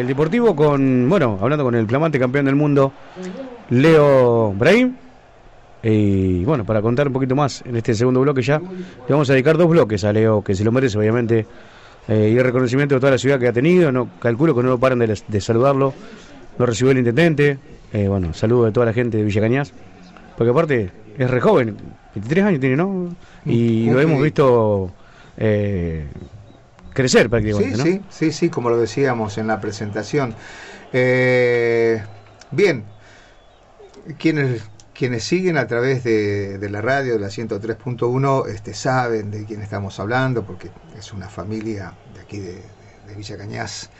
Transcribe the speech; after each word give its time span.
el 0.00 0.06
Deportivo 0.06 0.54
con, 0.54 1.08
bueno, 1.08 1.38
hablando 1.40 1.64
con 1.64 1.74
el 1.74 1.86
flamante 1.86 2.18
campeón 2.18 2.44
del 2.44 2.54
mundo, 2.54 2.92
Leo 3.70 4.52
Brahim. 4.52 4.94
Y 5.82 6.44
bueno, 6.44 6.64
para 6.64 6.82
contar 6.82 7.06
un 7.06 7.12
poquito 7.12 7.34
más 7.36 7.62
en 7.64 7.76
este 7.76 7.94
segundo 7.94 8.20
bloque 8.20 8.42
ya, 8.42 8.58
le 8.58 8.66
vamos 9.08 9.28
a 9.30 9.32
dedicar 9.32 9.56
dos 9.56 9.68
bloques 9.68 10.04
a 10.04 10.12
Leo, 10.12 10.42
que 10.42 10.54
se 10.54 10.64
lo 10.64 10.72
merece 10.72 10.98
obviamente, 10.98 11.46
eh, 12.08 12.30
y 12.34 12.36
el 12.36 12.44
reconocimiento 12.44 12.94
de 12.94 13.00
toda 13.00 13.12
la 13.12 13.18
ciudad 13.18 13.38
que 13.38 13.48
ha 13.48 13.52
tenido, 13.52 13.92
no 13.92 14.08
calculo 14.18 14.54
que 14.54 14.62
no 14.62 14.70
lo 14.70 14.78
paran 14.78 14.98
de, 14.98 15.18
de 15.26 15.40
saludarlo, 15.40 15.94
lo 16.58 16.66
recibió 16.66 16.90
el 16.90 16.98
intendente, 16.98 17.58
eh, 17.92 18.08
bueno, 18.08 18.34
saludo 18.34 18.66
de 18.66 18.72
toda 18.72 18.86
la 18.86 18.92
gente 18.92 19.18
de 19.18 19.24
Villa 19.24 19.40
Cañas, 19.40 19.72
porque 20.36 20.50
aparte 20.50 20.90
es 21.16 21.30
re 21.30 21.40
joven, 21.40 21.76
23 22.14 22.44
años 22.44 22.60
tiene, 22.60 22.76
¿no? 22.76 23.14
Y 23.44 23.88
lo 23.90 24.00
hemos 24.00 24.20
visto 24.20 24.90
eh, 25.36 26.06
crecer 26.98 27.30
prácticamente, 27.30 27.76
sí, 27.76 27.82
Sí, 27.82 28.02
sí, 28.10 28.32
sí, 28.32 28.48
como 28.48 28.70
lo 28.70 28.78
decíamos 28.78 29.38
en 29.38 29.46
la 29.46 29.60
presentación. 29.60 30.34
Eh, 30.92 32.02
bien, 32.50 32.84
quienes 34.18 34.62
quienes 34.98 35.22
siguen 35.22 35.56
a 35.58 35.68
través 35.68 36.02
de, 36.02 36.58
la 36.68 36.80
radio 36.80 37.12
de 37.12 37.20
la 37.20 37.28
103.1 37.28 38.48
este, 38.48 38.74
saben 38.74 39.30
de 39.30 39.44
quién 39.44 39.62
estamos 39.62 40.00
hablando, 40.00 40.42
porque 40.44 40.70
es 40.98 41.12
una 41.12 41.28
familia 41.28 41.92
de 42.14 42.20
aquí 42.20 42.38
de, 42.40 42.60
Villa 43.16 43.38
Cañas, 43.38 43.90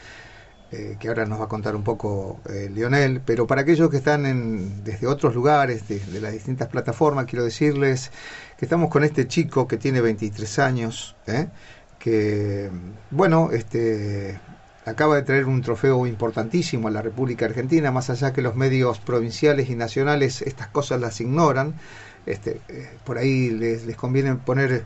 eh, 0.71 0.97
que 0.99 1.07
ahora 1.07 1.25
nos 1.25 1.39
va 1.39 1.45
a 1.45 1.47
contar 1.47 1.73
un 1.75 1.85
poco 1.85 2.41
eh, 2.49 2.69
Lionel, 2.69 3.21
pero 3.25 3.47
para 3.47 3.61
aquellos 3.61 3.89
que 3.89 3.95
están 3.95 4.25
en, 4.25 4.83
desde 4.83 5.07
otros 5.07 5.33
lugares, 5.33 5.87
de, 5.87 5.99
de, 5.99 6.19
las 6.19 6.33
distintas 6.33 6.67
plataformas, 6.67 7.25
quiero 7.25 7.45
decirles 7.45 8.11
que 8.57 8.65
estamos 8.65 8.89
con 8.89 9.05
este 9.05 9.25
chico 9.25 9.69
que 9.69 9.77
tiene 9.77 10.01
23 10.01 10.59
años, 10.59 11.15
¿eh? 11.27 11.47
Que, 11.99 12.69
bueno, 13.11 13.49
este, 13.51 14.39
acaba 14.85 15.15
de 15.15 15.23
traer 15.23 15.45
un 15.45 15.61
trofeo 15.61 16.07
importantísimo 16.07 16.87
a 16.87 16.91
la 16.91 17.01
República 17.01 17.45
Argentina, 17.45 17.91
más 17.91 18.09
allá 18.09 18.33
que 18.33 18.41
los 18.41 18.55
medios 18.55 18.99
provinciales 18.99 19.69
y 19.69 19.75
nacionales 19.75 20.41
estas 20.41 20.67
cosas 20.67 20.99
las 20.99 21.19
ignoran, 21.21 21.75
este, 22.25 22.61
eh, 22.69 22.89
por 23.05 23.17
ahí 23.17 23.49
les, 23.49 23.85
les, 23.85 23.95
conviene 23.95 24.35
poner, 24.35 24.83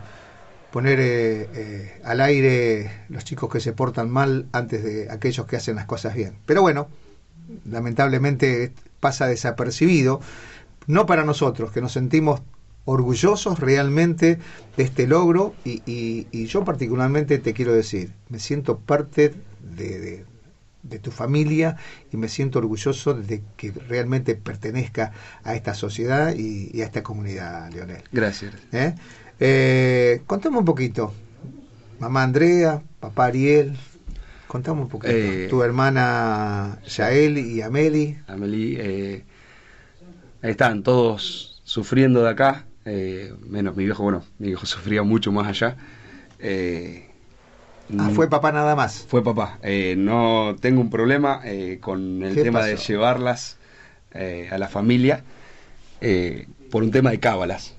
poner 0.71 0.99
eh, 0.99 1.49
eh, 1.53 2.01
al 2.03 2.21
aire 2.21 3.05
los 3.09 3.23
chicos 3.23 3.49
que 3.51 3.59
se 3.59 3.73
portan 3.73 4.09
mal 4.09 4.47
antes 4.51 4.83
de 4.83 5.09
aquellos 5.09 5.45
que 5.45 5.55
hacen 5.55 5.75
las 5.75 5.85
cosas 5.85 6.15
bien. 6.15 6.37
Pero 6.45 6.61
bueno, 6.61 6.87
lamentablemente 7.65 8.73
pasa 8.99 9.27
desapercibido, 9.27 10.21
no 10.87 11.05
para 11.05 11.23
nosotros, 11.23 11.71
que 11.71 11.81
nos 11.81 11.93
sentimos 11.93 12.41
orgullosos 12.85 13.59
realmente 13.59 14.39
de 14.77 14.83
este 14.83 15.07
logro 15.07 15.53
y, 15.63 15.81
y, 15.85 16.27
y 16.31 16.45
yo 16.45 16.63
particularmente 16.65 17.39
te 17.39 17.53
quiero 17.53 17.73
decir, 17.73 18.11
me 18.29 18.39
siento 18.39 18.79
parte 18.79 19.33
de, 19.75 20.25
de, 20.83 20.99
tu 20.99 21.11
familia 21.11 21.77
y 22.11 22.17
me 22.17 22.27
siento 22.27 22.59
orgulloso 22.59 23.13
de 23.13 23.41
que 23.55 23.71
realmente 23.71 24.35
pertenezca 24.35 25.13
a 25.43 25.55
esta 25.55 25.73
sociedad 25.73 26.35
y, 26.35 26.81
a 26.81 26.85
esta 26.85 27.03
comunidad, 27.03 27.71
Leonel. 27.71 28.03
Gracias. 28.11 28.53
¿Eh? 28.71 28.93
Eh, 29.39 30.21
contame 30.27 30.57
un 30.57 30.65
poquito, 30.65 31.13
mamá 31.99 32.23
Andrea, 32.23 32.81
papá 32.99 33.25
Ariel, 33.25 33.77
contame 34.47 34.81
un 34.81 34.89
poquito. 34.89 35.13
Eh, 35.13 35.47
tu 35.49 35.63
hermana 35.63 36.79
Yael 36.85 37.37
y 37.37 37.61
Ameli. 37.61 38.17
Ameli, 38.27 38.75
eh, 38.77 39.23
están 40.41 40.83
todos 40.83 41.61
sufriendo 41.63 42.21
de 42.23 42.29
acá, 42.29 42.65
menos 42.85 43.75
mi 43.75 43.85
viejo, 43.85 44.03
bueno, 44.03 44.23
mi 44.39 44.47
viejo 44.47 44.65
sufría 44.65 45.03
mucho 45.03 45.31
más 45.31 45.47
allá. 45.47 45.77
Eh, 46.39 47.09
Ah, 47.97 48.09
fue 48.13 48.29
papá 48.29 48.51
nada 48.51 48.75
más. 48.75 49.05
Fue 49.07 49.23
papá. 49.23 49.59
Eh, 49.61 49.95
no 49.97 50.55
tengo 50.59 50.81
un 50.81 50.89
problema 50.89 51.41
eh, 51.43 51.79
con 51.81 52.23
el 52.23 52.35
tema 52.35 52.63
de 52.65 52.77
llevarlas 52.77 53.57
eh, 54.13 54.49
a 54.51 54.57
la 54.57 54.67
familia 54.67 55.23
por 56.69 56.83
un 56.83 56.91
tema 56.91 57.11
de 57.11 57.19
cábalas. 57.19 57.75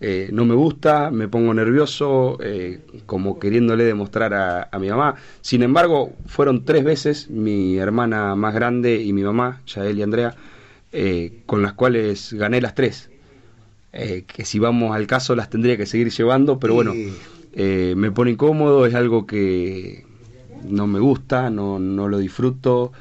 no 0.00 0.44
me 0.44 0.54
gusta, 0.54 1.10
me 1.10 1.28
pongo 1.28 1.54
nervioso, 1.54 2.38
como 3.06 3.38
queriéndole 3.38 3.84
demostrar 3.84 4.34
a, 4.34 4.68
a, 4.70 4.78
mi 4.78 4.90
mamá. 4.90 5.14
Sin 5.40 5.62
embargo, 5.62 6.12
fueron 6.26 6.64
tres 6.66 6.84
veces 6.84 7.30
mi 7.30 7.78
hermana 7.78 8.34
más 8.34 8.54
grande 8.54 9.00
y 9.02 9.12
mi 9.14 9.22
mamá, 9.22 9.62
Yael 9.66 9.98
y 9.98 10.02
Andrea, 10.02 10.34
con 11.46 11.62
las 11.62 11.72
cuales 11.72 12.34
gané 12.34 12.60
las 12.60 12.74
tres. 12.74 13.10
Que 13.90 14.44
si 14.44 14.58
vamos 14.58 14.94
al 14.94 15.06
caso 15.06 15.34
las 15.34 15.50
tendría 15.50 15.76
que 15.76 15.86
seguir 15.86 16.10
llevando, 16.10 16.58
pero 16.58 16.74
bueno 16.74 16.92
eh, 17.52 17.94
me 17.96 18.10
pone 18.10 18.32
incómodo, 18.32 18.86
es 18.86 18.94
algo 18.94 19.26
que 19.26 20.04
no 20.62 20.86
me 20.86 21.00
gusta, 21.00 21.50
no, 21.50 21.78
no 21.78 22.08
lo 22.08 22.18
disfruto, 22.18 22.92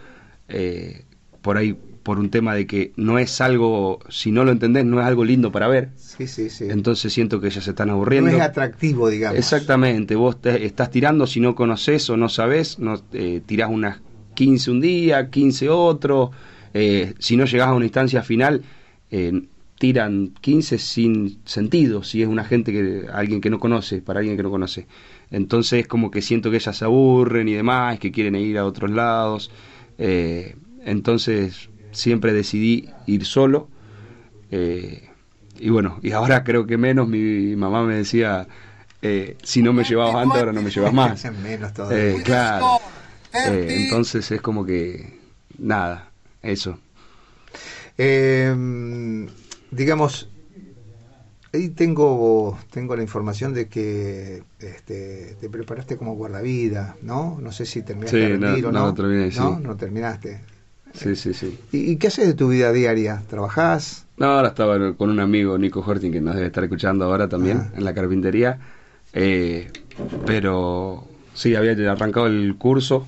eh, 0.47 1.03
por 1.41 1.57
ahí 1.57 1.77
por 2.01 2.19
un 2.19 2.29
tema 2.29 2.55
de 2.55 2.65
que 2.65 2.93
no 2.95 3.19
es 3.19 3.41
algo, 3.41 3.99
si 4.07 4.31
no 4.31 4.45
lo 4.45 4.51
entendés, 4.51 4.85
no 4.85 5.01
es 5.01 5.05
algo 5.05 5.25
lindo 5.25 5.51
para 5.51 5.67
ver. 5.67 5.89
Sí, 5.97 6.25
sí, 6.25 6.49
sí. 6.49 6.65
Entonces 6.69 7.11
siento 7.11 7.41
que 7.41 7.47
ellas 7.47 7.65
se 7.65 7.71
están 7.71 7.89
aburriendo. 7.89 8.31
No 8.31 8.37
es 8.37 8.41
atractivo, 8.41 9.09
digamos. 9.09 9.37
Exactamente, 9.37 10.15
vos 10.15 10.39
te, 10.41 10.65
estás 10.65 10.89
tirando, 10.89 11.27
si 11.27 11.41
no 11.41 11.53
conoces 11.53 12.09
o 12.09 12.15
no 12.15 12.29
sabes, 12.29 12.79
no, 12.79 13.01
eh, 13.11 13.41
tirás 13.45 13.69
unas 13.69 13.99
15 14.35 14.71
un 14.71 14.79
día, 14.79 15.29
15 15.29 15.69
otro, 15.69 16.31
eh, 16.73 17.13
si 17.19 17.35
no 17.35 17.45
llegás 17.45 17.67
a 17.67 17.73
una 17.73 17.85
instancia 17.85 18.23
final, 18.23 18.63
eh, 19.11 19.41
tiran 19.77 20.33
15 20.41 20.77
sin 20.79 21.39
sentido, 21.45 22.03
si 22.03 22.21
es 22.21 22.27
una 22.27 22.43
gente 22.43 22.71
que 22.71 23.05
alguien 23.11 23.41
que 23.41 23.49
no 23.49 23.59
conoce, 23.59 24.01
para 24.01 24.19
alguien 24.19 24.37
que 24.37 24.43
no 24.43 24.49
conoce. 24.49 24.87
Entonces 25.29 25.87
como 25.87 26.09
que 26.09 26.21
siento 26.21 26.49
que 26.49 26.57
ellas 26.57 26.77
se 26.77 26.85
aburren 26.85 27.47
y 27.47 27.53
demás, 27.53 27.99
que 27.99 28.11
quieren 28.11 28.35
ir 28.35 28.57
a 28.57 28.65
otros 28.65 28.89
lados. 28.89 29.51
Eh, 29.97 30.55
entonces 30.83 31.69
siempre 31.91 32.33
decidí 32.33 32.89
ir 33.05 33.25
solo. 33.25 33.67
Eh, 34.51 35.09
y 35.59 35.69
bueno, 35.69 35.99
y 36.01 36.11
ahora 36.11 36.43
creo 36.43 36.65
que 36.65 36.77
menos 36.77 37.07
mi 37.07 37.55
mamá 37.55 37.83
me 37.83 37.95
decía, 37.95 38.47
eh, 39.01 39.37
si 39.43 39.61
no 39.61 39.73
me 39.73 39.83
llevabas 39.83 40.15
antes, 40.15 40.39
ahora 40.39 40.53
no 40.53 40.61
me 40.61 40.71
llevas 40.71 40.93
más. 40.93 41.23
menos 41.43 41.71
claro. 42.23 42.79
entonces 43.33 44.31
es 44.31 44.41
como 44.41 44.65
que, 44.65 45.19
nada, 45.59 46.09
eso. 46.41 46.79
Eh, 47.97 49.27
digamos, 49.71 50.29
ahí 51.53 51.69
tengo, 51.69 52.57
tengo 52.71 52.95
la 52.95 53.03
información 53.03 53.53
de 53.53 53.67
que 53.67 54.43
este, 54.59 55.35
te 55.39 55.49
preparaste 55.49 55.97
como 55.97 56.15
guardavida, 56.15 56.95
¿no? 57.01 57.39
No 57.41 57.51
sé 57.51 57.65
si 57.65 57.81
terminaste 57.81 58.17
de 58.17 58.27
rendir 58.37 58.63
no, 58.63 58.69
o 58.69 58.71
no. 58.71 58.85
No, 58.87 58.93
terminé, 58.93 59.31
sí. 59.31 59.39
¿No? 59.39 59.59
No 59.59 59.75
terminaste. 59.75 60.41
Sí, 60.93 61.15
sí, 61.15 61.33
sí. 61.33 61.59
¿Y, 61.71 61.91
¿Y, 61.91 61.97
qué 61.97 62.07
haces 62.07 62.27
de 62.27 62.33
tu 62.33 62.49
vida 62.49 62.71
diaria? 62.71 63.21
¿Trabajás? 63.29 64.05
No, 64.17 64.27
ahora 64.27 64.49
estaba 64.49 64.93
con 64.93 65.09
un 65.09 65.19
amigo, 65.19 65.57
Nico 65.57 65.83
Horting, 65.85 66.11
que 66.11 66.21
nos 66.21 66.35
debe 66.35 66.47
estar 66.47 66.63
escuchando 66.63 67.05
ahora 67.05 67.27
también, 67.27 67.57
Ajá. 67.57 67.71
en 67.75 67.83
la 67.83 67.93
carpintería. 67.93 68.59
Eh, 69.13 69.69
pero 70.25 71.03
sí, 71.33 71.55
había 71.55 71.73
arrancado 71.91 72.27
el 72.27 72.55
curso, 72.57 73.07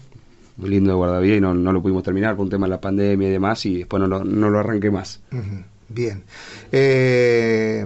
muy 0.57 0.69
lindo 0.69 0.91
de 0.91 0.95
guardavía, 0.97 1.35
y 1.37 1.41
no, 1.41 1.53
no, 1.53 1.71
lo 1.71 1.81
pudimos 1.81 2.03
terminar 2.03 2.35
por 2.35 2.43
un 2.43 2.49
tema 2.49 2.67
de 2.67 2.71
la 2.71 2.81
pandemia 2.81 3.27
y 3.27 3.31
demás, 3.31 3.65
y 3.65 3.79
después 3.79 4.01
no 4.01 4.07
lo, 4.07 4.23
no 4.23 4.49
lo 4.49 4.59
arranqué 4.59 4.91
más. 4.91 5.21
Uh 5.31 5.35
-huh. 5.37 5.63
Bien. 5.89 6.23
Eh, 6.71 7.85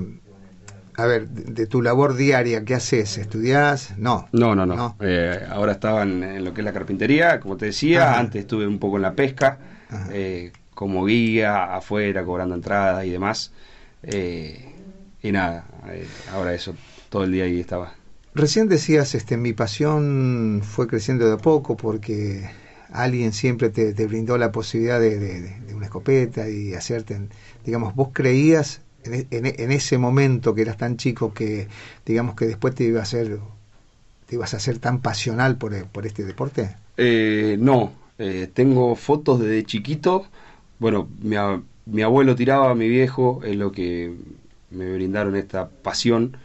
a 0.96 1.06
ver, 1.06 1.28
de, 1.28 1.66
tu 1.66 1.82
labor 1.82 2.16
diaria, 2.16 2.64
¿qué 2.64 2.76
haces? 2.76 3.18
¿Estudiás? 3.18 3.98
No. 3.98 4.28
No, 4.32 4.56
no, 4.56 4.66
no. 4.66 4.76
no. 4.76 4.96
Eh, 5.00 5.46
ahora 5.50 5.72
estaba 5.72 6.04
en, 6.04 6.24
en, 6.24 6.46
lo 6.46 6.54
que 6.54 6.62
es 6.62 6.66
la 6.66 6.74
carpintería, 6.74 7.40
como 7.40 7.58
te 7.58 7.68
decía. 7.68 8.12
Ajá. 8.12 8.20
Antes 8.20 8.42
estuve 8.42 8.68
un 8.68 8.80
poco 8.80 8.98
en 8.98 9.02
la 9.02 9.14
pesca, 9.14 9.58
eh, 10.12 10.52
como 10.74 11.06
guía, 11.06 11.76
afuera, 11.76 12.24
cobrando 12.24 12.56
entradas 12.56 13.06
y 13.06 13.10
demás. 13.10 13.52
Eh, 14.04 14.74
y 15.22 15.32
nada, 15.32 15.66
eh, 15.88 16.08
ahora 16.32 16.54
eso, 16.54 16.76
todo 17.10 17.24
el 17.24 17.32
día 17.32 17.46
ahí 17.46 17.60
estaba. 17.60 17.94
Recién 18.36 18.68
decías, 18.68 19.16
este, 19.16 19.38
mi 19.38 19.54
pasión 19.54 20.62
fue 20.64 20.88
creciendo 20.88 21.26
de 21.28 21.34
a 21.34 21.38
poco 21.38 21.78
porque 21.78 22.50
alguien 22.94 23.34
siempre 23.34 23.70
te, 23.70 23.94
te 23.94 24.08
brindó 24.08 24.38
la 24.38 24.52
posibilidad 24.52 25.00
de, 25.00 25.20
de, 25.20 25.42
de, 25.42 25.76
una 25.76 25.86
escopeta 25.86 26.48
y 26.48 26.74
hacerte, 26.76 27.20
digamos, 27.66 27.96
vos 27.96 28.10
creías 28.14 28.82
en, 29.04 29.28
en, 29.32 29.46
en, 29.46 29.72
ese 29.72 29.98
momento 29.98 30.54
que 30.54 30.62
eras 30.62 30.78
tan 30.78 30.96
chico 30.98 31.34
que, 31.34 31.68
digamos, 32.06 32.36
que 32.36 32.46
después 32.46 32.76
te 32.76 32.86
iba 32.86 33.00
a 33.00 33.04
hacer, 33.04 33.40
te 34.28 34.36
ibas 34.36 34.54
a 34.54 34.58
hacer 34.58 34.78
tan 34.78 35.02
pasional 35.02 35.58
por, 35.58 35.86
por 35.88 36.06
este 36.06 36.24
deporte? 36.24 36.76
Eh, 36.98 37.58
no, 37.60 37.92
eh, 38.20 38.48
tengo 38.54 38.96
fotos 38.96 39.40
desde 39.40 39.64
chiquito, 39.66 40.28
bueno, 40.78 41.10
mi, 41.22 41.36
mi, 41.88 42.04
abuelo 42.04 42.36
tiraba 42.36 42.76
mi 42.76 42.88
viejo, 42.88 43.42
es 43.44 43.56
lo 43.56 43.72
que 43.72 44.14
me 44.70 44.94
brindaron 44.94 45.36
esta 45.36 45.68
pasión. 45.68 46.38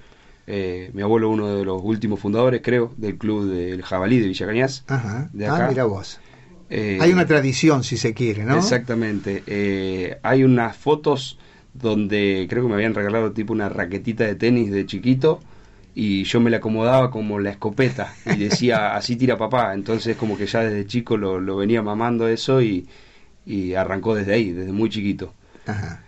Eh, 0.47 0.91
mi 0.95 1.03
abuelo, 1.03 1.29
uno 1.29 1.55
de 1.55 1.65
los 1.65 1.83
últimos 1.85 2.21
fundadores, 2.21 2.63
creo, 2.65 2.95
del 2.97 3.19
club 3.19 3.51
del 3.51 3.83
Jabalí 3.83 4.19
de 4.19 4.29
Villa 4.29 4.47
Cañas. 4.47 4.85
Ajá. 4.87 5.29
De 5.35 5.47
acá. 5.47 5.67
Ah, 5.67 5.69
mira 5.69 5.85
vos. 5.85 6.21
Eh, 6.71 6.99
hay 7.01 7.13
una 7.13 7.27
tradición, 7.27 7.83
si 7.83 7.97
se 7.97 8.13
quiere, 8.13 8.45
¿no? 8.45 8.57
Exactamente. 8.57 9.43
Eh, 9.47 10.19
hay 10.23 10.45
unas 10.45 10.77
fotos 10.77 11.39
donde 11.73 12.47
creo 12.49 12.63
que 12.63 12.69
me 12.69 12.75
habían 12.75 12.95
regalado 12.95 13.33
tipo 13.33 13.53
una 13.53 13.69
raquetita 13.69 14.25
de 14.25 14.35
tenis 14.35 14.71
de 14.71 14.85
chiquito 14.85 15.41
y 15.95 16.25
yo 16.25 16.41
me 16.41 16.51
la 16.51 16.59
acomodaba 16.59 17.11
como 17.11 17.39
la 17.39 17.51
escopeta 17.51 18.15
y 18.27 18.37
decía, 18.37 18.95
así 18.97 19.17
tira 19.17 19.39
papá. 19.39 19.75
Entonces 19.75 20.17
como 20.17 20.37
que 20.37 20.47
ya 20.47 20.61
desde 20.61 20.87
chico 20.87 21.17
lo, 21.17 21.57
venía 21.57 21.83
mamando 21.83 22.29
eso 22.29 22.61
y, 22.61 22.87
arrancó 23.77 24.15
desde 24.15 24.35
ahí, 24.35 24.53
desde 24.53 24.73
muy 24.73 24.91
chiquito. 24.91 25.33
Ajá. 25.67 26.05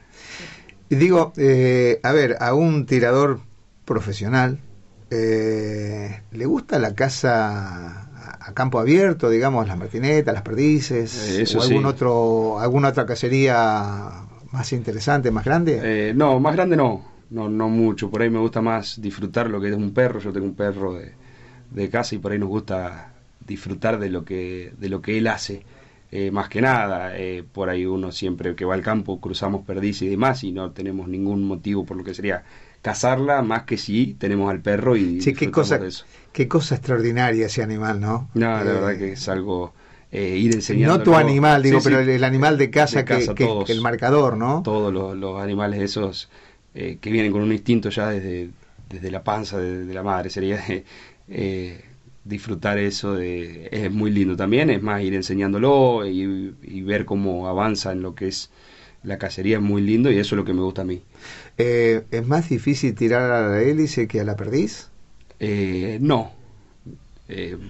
Y 0.91 0.97
digo, 0.97 1.33
eh, 1.37 2.01
a 2.03 2.13
ver, 2.13 2.37
a 2.41 2.53
un 2.53 2.85
tirador 2.85 3.41
profesional, 3.85 4.59
eh, 5.11 6.23
¿le 6.31 6.47
gusta 6.47 6.79
la 6.79 6.95
casa 6.95 8.09
a 8.41 8.55
campo 8.55 8.79
abierto, 8.79 9.29
digamos, 9.29 9.67
las 9.67 9.77
martinetas, 9.77 10.33
las 10.33 10.43
perdices, 10.43 11.53
eh, 11.53 11.59
o 11.59 11.63
algún 11.63 11.85
otro, 11.87 12.59
alguna 12.61 12.89
otra 12.89 13.07
cacería 13.07 14.11
más 14.53 14.73
interesante, 14.73 15.31
más 15.31 15.45
grande? 15.45 16.13
no, 16.15 16.41
más 16.41 16.55
grande 16.55 16.77
no 16.77 17.11
no, 17.31 17.49
no 17.49 17.69
mucho. 17.69 18.11
Por 18.11 18.23
ahí 18.23 18.31
me 18.31 18.39
gusta 18.39 18.61
más 18.61 19.01
disfrutar 19.01 19.49
lo 19.49 19.61
que 19.61 19.69
es 19.69 19.77
un 19.77 19.93
perro. 19.93 20.21
Yo 20.21 20.33
tengo 20.33 20.47
un 20.47 20.55
perro 20.55 20.95
de, 20.95 21.13
de 21.71 21.89
casa 21.89 22.15
y 22.15 22.19
por 22.19 22.33
ahí 22.33 22.39
nos 22.39 22.49
gusta 22.49 23.13
disfrutar 23.47 23.99
de 23.99 24.11
lo 24.11 24.25
que, 24.25 24.73
de 24.79 24.89
lo 24.89 25.01
que 25.01 25.19
él 25.19 25.29
hace. 25.29 25.65
Eh, 26.13 26.33
más 26.33 26.49
que 26.49 26.61
nada, 26.61 27.17
eh, 27.17 27.45
por 27.53 27.69
ahí 27.69 27.87
uno 27.87 28.11
siempre 28.11 28.57
que 28.57 28.65
va 28.65 28.75
al 28.75 28.83
campo 28.83 29.21
cruzamos 29.21 29.65
perdiz 29.65 30.03
y 30.03 30.09
demás 30.09 30.43
y 30.43 30.51
no 30.51 30.73
tenemos 30.73 31.07
ningún 31.07 31.45
motivo 31.45 31.85
por 31.85 31.97
lo 31.97 32.03
que 32.03 32.15
sería 32.15 32.43
cazarla, 32.83 33.43
más 33.43 33.65
que 33.65 33.77
si 33.77 34.15
tenemos 34.15 34.51
al 34.51 34.61
perro 34.61 34.97
y 34.97 35.21
sí, 35.21 35.35
qué 35.35 35.51
cosa, 35.51 35.81
Qué 36.33 36.47
cosa 36.47 36.77
extraordinaria 36.77 37.47
ese 37.47 37.63
animal, 37.63 38.01
¿no? 38.01 38.31
No, 38.35 38.47
la 38.47 38.63
verdad 38.63 38.93
eh, 38.93 38.99
que 38.99 39.13
es 39.13 39.29
algo 39.29 39.75
ir 40.13 40.55
enseñando. 40.55 40.99
No 40.99 41.05
tu 41.05 41.15
animal, 41.15 41.63
digo, 41.63 41.81
pero 41.83 42.01
el, 42.01 42.25
animal 42.25 42.59
de 42.59 42.71
casa, 42.71 43.05
que, 43.05 43.29
el 43.69 43.81
marcador, 43.81 44.37
¿no? 44.37 44.63
Todos 44.63 44.93
los, 44.93 45.17
los 45.17 45.41
animales 45.41 45.81
esos 45.81 46.29
eh, 46.73 46.99
que 47.01 47.11
vienen 47.11 47.33
con 47.33 47.43
un 47.43 47.51
instinto 47.51 47.91
ya 47.91 48.11
desde, 48.11 48.51
desde 48.89 49.11
la 49.11 49.25
panza 49.25 49.59
de, 49.59 49.93
la 49.93 50.05
madre. 50.05 50.31
Sería 50.31 50.63
eh, 51.29 51.85
disfrutar 52.25 52.79
eso, 52.79 53.15
de, 53.15 53.69
es 53.73 53.91
muy 53.91 54.11
lindo 54.13 54.37
también, 54.37 54.71
es 54.71 54.81
más 54.81 55.03
ir 55.03 55.15
enseñándolo 55.15 56.07
y, 56.07 56.83
ver 56.83 57.05
cómo 57.05 57.49
avanza 57.49 57.93
en 57.93 58.03
lo 58.03 58.15
que 58.15 58.29
es 58.29 58.51
la 59.03 59.19
cacería, 59.19 59.57
es 59.57 59.63
muy 59.63 59.83
lindo 59.83 60.11
y 60.11 60.19
eso 60.19 60.35
es 60.35 60.39
lo 60.39 60.45
que 60.45 60.53
me 60.53 60.63
gusta 60.63 60.83
a 60.83 60.85
mí. 60.85 61.03
Eh, 61.59 62.05
¿Es 62.11 62.27
más 62.27 62.49
difícil 62.49 62.95
tirar 62.95 63.31
a 63.31 63.49
la 63.49 63.63
hélice 63.63 64.09
que 64.09 64.21
a 64.21 64.25
la 64.25 64.37
perdiz? 64.37 64.89
no, 66.01 66.33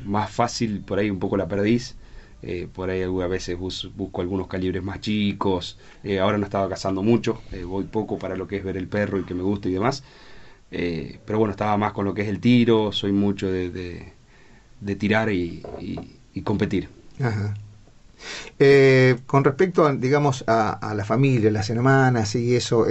más 0.04 0.30
fácil 0.32 0.80
por 0.80 0.98
ahí 0.98 1.08
un 1.08 1.20
poco 1.20 1.36
la 1.36 1.46
perdiz. 1.46 1.94
Eh, 2.42 2.68
por 2.72 2.88
ahí 2.88 3.02
a 3.02 3.26
veces 3.26 3.58
busco 3.58 4.20
algunos 4.20 4.46
calibres 4.46 4.82
más 4.82 5.00
chicos. 5.00 5.78
Eh, 6.02 6.18
ahora 6.18 6.38
no 6.38 6.44
estaba 6.44 6.68
cazando 6.68 7.02
mucho, 7.02 7.42
eh, 7.52 7.64
voy 7.64 7.84
poco 7.84 8.18
para 8.18 8.36
lo 8.36 8.46
que 8.46 8.56
es 8.56 8.64
ver 8.64 8.76
el 8.76 8.88
perro 8.88 9.18
y 9.18 9.24
que 9.24 9.34
me 9.34 9.42
gusta 9.42 9.68
y 9.68 9.72
demás. 9.72 10.02
pero 10.70 11.38
bueno, 11.38 11.50
estaba 11.52 11.76
más 11.76 11.92
con 11.92 12.04
lo 12.04 12.14
que 12.14 12.22
es 12.22 12.28
el 12.28 12.40
tiro, 12.40 12.92
soy 12.92 13.12
mucho 13.12 13.50
de, 13.50 13.70
de, 14.80 14.96
tirar 14.96 15.30
y, 15.30 15.62
competir. 16.44 16.88
Con 19.26 19.44
respecto, 19.44 19.86
a, 19.86 19.94
digamos, 19.94 20.44
a, 20.46 20.92
la 20.94 21.04
familia, 21.04 21.50
las 21.50 21.70
hermanas 21.70 22.34
y 22.34 22.54
eso, 22.56 22.86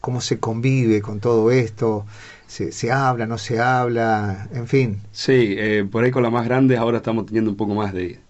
¿cómo 0.00 0.20
se 0.20 0.38
convive 0.38 1.00
con 1.00 1.20
todo 1.20 1.50
esto? 1.50 2.06
se, 2.52 2.92
habla, 2.92 3.26
no 3.26 3.38
se 3.38 3.60
habla, 3.60 4.48
en 4.52 4.68
fin. 4.68 5.00
Sí, 5.10 5.54
eh, 5.58 5.86
por 5.90 6.04
ahí 6.04 6.10
con 6.10 6.22
la 6.22 6.30
más 6.30 6.44
grande 6.44 6.76
ahora 6.76 6.98
estamos 6.98 7.26
teniendo 7.26 7.50
un 7.50 7.56
poco 7.56 7.74
más 7.74 7.94
de, 7.94 8.20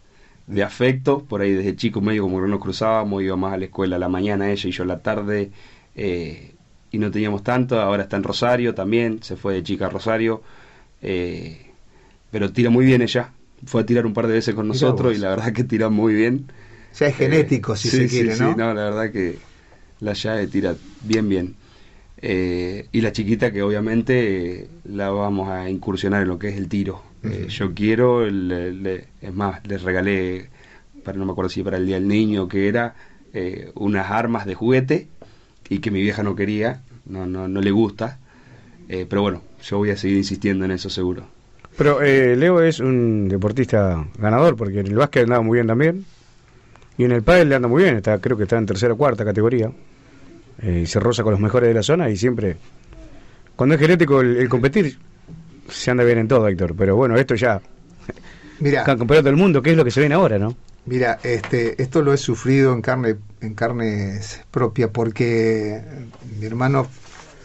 afecto, 0.64 1.24
por 1.24 1.40
ahí 1.40 1.52
desde 1.52 1.74
chicos 1.74 2.02
medio 2.02 2.22
como 2.22 2.40
que 2.40 2.48
nos 2.48 2.60
cruzábamos, 2.60 3.22
iba 3.22 3.36
más 3.36 3.54
a 3.54 3.56
la 3.56 3.64
escuela 3.64 3.96
a 3.96 3.98
la 3.98 4.08
mañana 4.08 4.50
ella 4.50 4.68
y 4.68 4.72
yo 4.72 4.84
a 4.84 4.86
la 4.86 5.02
tarde, 5.02 5.50
eh, 5.96 6.54
y 6.90 6.98
no 6.98 7.10
teníamos 7.10 7.42
tanto, 7.42 7.80
ahora 7.80 8.04
está 8.04 8.16
en 8.16 8.22
Rosario 8.22 8.74
también, 8.74 9.22
se 9.22 9.36
fue 9.36 9.54
de 9.54 9.62
chica 9.62 9.86
a 9.86 9.88
Rosario, 9.88 10.42
eh, 11.00 11.72
pero 12.30 12.52
tira 12.52 12.70
muy 12.70 12.84
bien 12.84 13.02
ella, 13.02 13.32
fue 13.64 13.82
a 13.82 13.86
tirar 13.86 14.06
un 14.06 14.12
par 14.12 14.26
de 14.26 14.34
veces 14.34 14.54
con 14.54 14.68
nosotros 14.68 15.16
y 15.16 15.18
la 15.18 15.30
verdad 15.30 15.52
que 15.52 15.64
tira 15.64 15.88
muy 15.88 16.14
bien. 16.14 16.46
O 16.92 16.94
sea, 16.94 17.08
es 17.08 17.16
genético, 17.16 17.76
si 17.76 17.88
se 17.88 18.06
quiere, 18.06 18.36
¿no? 18.36 18.52
Sí, 18.52 18.56
no, 18.56 18.74
la 18.74 18.84
verdad 18.84 19.10
que 19.10 19.38
la 20.00 20.12
llave 20.14 20.46
tira 20.46 20.74
bien, 21.04 21.28
bien. 21.28 21.54
Eh, 22.24 22.86
y 22.92 23.00
la 23.00 23.12
chiquita 23.12 23.52
que 23.52 23.62
obviamente 23.62 24.68
la 24.84 25.10
vamos 25.10 25.48
a 25.48 25.68
incursionar 25.68 26.22
en 26.22 26.28
lo 26.28 26.38
que 26.38 26.48
es 26.48 26.56
el 26.56 26.68
tiro. 26.68 27.02
Eh, 27.24 27.46
yo 27.48 27.72
quiero, 27.74 28.26
es 28.26 29.32
más, 29.32 29.66
les 29.66 29.82
regalé, 29.82 30.48
para 31.04 31.18
no 31.18 31.24
me 31.24 31.32
acuerdo 31.32 31.48
si 31.48 31.62
para 31.62 31.76
el 31.78 31.86
Día 31.86 31.96
del 31.96 32.08
Niño 32.08 32.48
que 32.48 32.68
era, 32.68 32.94
eh, 33.32 33.70
unas 33.74 34.10
armas 34.10 34.44
de 34.46 34.54
juguete 34.54 35.08
y 35.68 35.78
que 35.78 35.90
mi 35.90 36.00
vieja 36.00 36.22
no 36.22 36.36
quería, 36.36 36.82
no, 37.06 37.26
no, 37.26 37.48
no 37.48 37.60
le 37.60 37.70
gusta. 37.70 38.18
pero 38.88 39.22
bueno, 39.22 39.42
yo 39.62 39.78
voy 39.78 39.90
a 39.90 39.96
seguir 39.96 40.18
insistiendo 40.18 40.64
en 40.64 40.72
eso 40.72 40.90
seguro. 40.90 41.26
Pero 41.76 42.00
Leo 42.00 42.60
es 42.60 42.80
un 42.80 43.28
deportista 43.28 44.06
ganador 44.18 44.56
porque 44.56 44.80
en 44.80 44.88
el 44.88 44.96
básquet 44.96 45.24
andaba 45.24 45.42
muy 45.42 45.56
bien 45.56 45.66
también. 45.66 46.04
Y 46.98 47.04
en 47.04 47.12
el 47.12 47.22
pádel 47.22 47.48
le 47.48 47.54
anda 47.54 47.68
muy 47.68 47.82
bien, 47.82 47.96
está, 47.96 48.18
creo 48.18 48.36
que 48.36 48.42
está 48.42 48.58
en 48.58 48.66
tercera 48.66 48.92
o 48.92 48.96
cuarta 48.96 49.24
categoría 49.24 49.70
eh, 50.62 50.84
se 50.86 51.00
roza 51.00 51.22
con 51.22 51.32
los 51.32 51.40
mejores 51.40 51.68
de 51.68 51.74
la 51.74 51.82
zona 51.82 52.08
y 52.08 52.16
siempre, 52.16 52.56
cuando 53.56 53.74
es 53.74 53.80
genético 53.80 54.20
el, 54.20 54.48
competir, 54.48 54.96
se 55.68 55.90
anda 55.90 56.04
bien 56.04 56.18
en 56.18 56.28
todo, 56.28 56.46
Héctor. 56.46 56.74
Pero 56.76 56.96
bueno, 56.96 57.16
esto 57.16 57.34
ya, 57.34 57.60
mira, 58.60 58.84
campeonato 58.84 59.24
del 59.24 59.36
mundo, 59.36 59.62
que 59.62 59.70
es 59.70 59.76
lo 59.76 59.84
que 59.84 59.90
se 59.90 60.00
viene 60.00 60.14
ahora, 60.14 60.38
¿no? 60.38 60.56
Mira, 60.84 61.18
este, 61.22 61.80
esto 61.80 62.02
lo 62.02 62.12
he 62.12 62.16
sufrido 62.16 62.72
en 62.72 62.82
carne, 62.82 63.16
en 63.40 63.54
carne 63.54 64.20
propia, 64.50 64.90
porque 64.90 65.80
mi 66.38 66.46
hermano, 66.46 66.88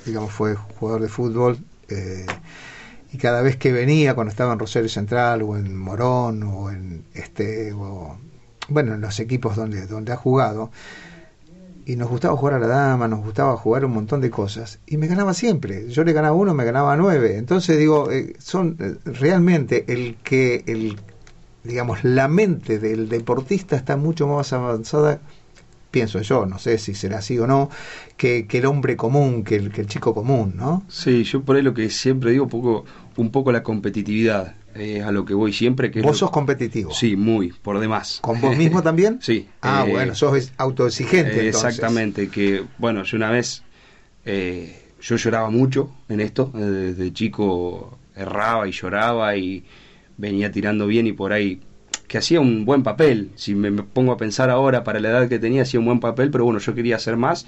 digamos, 0.06 0.32
fue 0.32 0.56
jugador 0.56 1.02
de 1.02 1.08
fútbol. 1.08 1.58
Eh, 1.90 2.26
y 3.12 3.18
cada 3.18 3.42
vez 3.42 3.58
que 3.58 3.72
venía 3.72 4.14
cuando 4.16 4.32
estaba 4.32 4.54
en 4.54 4.60
Rosario 4.60 4.90
Central 4.90 5.42
o 5.44 5.58
en 5.58 5.78
Morón 5.78 6.44
o 6.44 6.70
en 6.72 7.06
este 7.14 7.74
bueno 8.70 8.96
en 8.96 9.02
los 9.02 9.20
equipos 9.20 9.56
donde 9.56 9.88
donde 9.88 10.12
ha 10.12 10.18
jugado 10.18 10.72
y 11.88 11.96
nos 11.96 12.10
gustaba 12.10 12.36
jugar 12.36 12.56
a 12.56 12.60
la 12.60 12.68
dama, 12.68 13.08
nos 13.08 13.24
gustaba 13.24 13.56
jugar 13.56 13.86
un 13.86 13.94
montón 13.94 14.20
de 14.20 14.30
cosas, 14.30 14.80
y 14.86 14.98
me 14.98 15.08
ganaba 15.08 15.34
siempre. 15.34 15.88
Yo 15.88 16.04
le 16.04 16.12
ganaba 16.12 16.36
uno, 16.36 16.54
me 16.54 16.66
ganaba 16.66 16.98
nueve. 16.98 17.38
Entonces 17.38 17.78
digo, 17.78 18.12
eh, 18.12 18.36
son 18.40 18.76
eh, 18.80 18.96
realmente 19.06 19.86
el 19.88 20.18
que, 20.22 20.66
el, 20.68 20.98
digamos, 21.64 22.04
la 22.04 22.28
mente 22.28 22.78
del 22.78 23.08
deportista 23.08 23.78
está 23.78 23.96
mucho 23.96 24.28
más 24.28 24.52
avanzada, 24.52 25.22
pienso 25.98 26.22
yo, 26.22 26.46
no 26.46 26.60
sé 26.60 26.78
si 26.78 26.94
será 26.94 27.18
así 27.18 27.40
o 27.40 27.48
no, 27.48 27.72
que, 28.18 28.46
el 28.48 28.66
hombre 28.68 28.96
común, 28.96 29.44
que 29.44 29.56
el, 29.56 29.72
que 29.72 29.82
el 29.82 29.88
chico 29.88 30.14
común, 30.14 30.54
¿no? 30.56 30.84
Sí, 30.88 31.24
yo 31.24 31.42
por 31.42 31.56
ahí 31.56 31.64
lo 31.64 31.74
que 31.74 31.90
siempre 31.90 32.32
digo, 32.32 32.48
poco, 32.48 32.86
un 33.16 33.32
poco 33.32 33.52
la 33.52 33.64
competitividad 33.64 34.56
es 34.76 35.04
a 35.04 35.12
lo 35.12 35.26
que 35.26 35.34
voy 35.34 35.54
siempre. 35.54 35.90
Que 35.90 36.04
¿Vos 36.04 36.20
sos 36.20 36.30
competitivo? 36.30 36.94
Sí, 36.94 37.16
muy, 37.16 37.52
por 37.52 37.80
demás. 37.80 38.20
¿Con 38.22 38.40
vos 38.40 38.56
mismo 38.56 38.84
también? 38.84 39.18
sí. 39.22 39.48
Ah, 39.64 39.86
eh, 39.88 39.92
bueno, 39.92 40.14
sos 40.14 40.52
autoexigente. 40.58 41.48
exactamente, 41.48 42.30
que 42.30 42.64
bueno, 42.78 43.02
yo 43.04 43.18
una 43.18 43.32
vez, 43.32 43.64
eh, 44.24 44.94
yo 45.02 45.16
lloraba 45.16 45.50
mucho 45.50 45.90
en 46.10 46.20
esto, 46.20 46.52
desde 46.54 47.12
chico 47.12 47.98
erraba 48.16 48.68
y 48.68 48.72
lloraba 48.72 49.36
y 49.36 49.66
venía 50.16 50.52
tirando 50.52 50.86
bien 50.86 51.08
y 51.08 51.14
por 51.14 51.34
ahí 51.34 51.60
que 52.08 52.18
hacía 52.18 52.40
un 52.40 52.66
buen 52.66 52.84
papel, 52.84 53.32
si 53.36 53.54
me, 53.54 53.72
pongo 53.72 54.12
a 54.14 54.18
pensar 54.18 54.50
ahora 54.50 54.84
para 54.84 55.00
la 55.00 55.10
edad 55.10 55.30
que 55.30 55.40
tenía 55.40 55.64
hacía 55.64 55.80
un 55.80 55.86
buen 55.86 56.00
papel, 56.00 56.32
pero 56.32 56.46
bueno, 56.46 56.60
yo 56.60 56.74
quería 56.74 56.96
hacer 56.96 57.18
más 57.18 57.46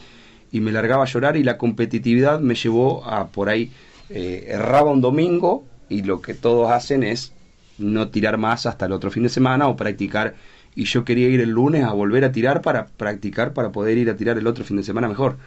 y 0.51 0.60
me 0.60 0.72
largaba 0.72 1.04
a 1.04 1.08
llorar 1.08 1.38
y 1.38 1.44
la 1.44 1.58
competitividad 1.58 2.39
me 2.39 2.56
llevó 2.56 3.06
a 3.06 3.28
por 3.28 3.50
ahí 3.50 3.72
eh, 4.10 4.46
erraba 4.50 4.92
un 4.92 5.01
domingo 5.01 5.63
y 5.88 6.04
lo 6.04 6.22
que 6.22 6.34
todos 6.34 6.72
hacen 6.72 7.04
es 7.04 7.32
no 7.78 8.10
tirar 8.10 8.38
más 8.38 8.66
hasta 8.66 8.86
el 8.88 8.92
otro 8.92 9.12
fin 9.12 9.24
de 9.24 9.30
semana 9.30 9.68
o 9.68 9.75
practicar 9.75 10.36
y 10.75 10.86
yo 10.86 11.06
quería 11.06 11.30
ir 11.30 11.39
el 11.42 11.50
lunes 11.50 11.84
a 11.84 11.94
volver 11.94 12.25
a 12.25 12.32
tirar 12.32 12.62
para 12.62 12.88
practicar 12.88 13.54
para 13.54 13.72
poder 13.72 13.98
ir 13.98 14.10
a 14.10 14.18
tirar 14.18 14.38
el 14.38 14.48
otro 14.48 14.63
fin 14.66 14.78
de 14.78 14.84
semana 14.84 15.08
mejor. 15.08 15.38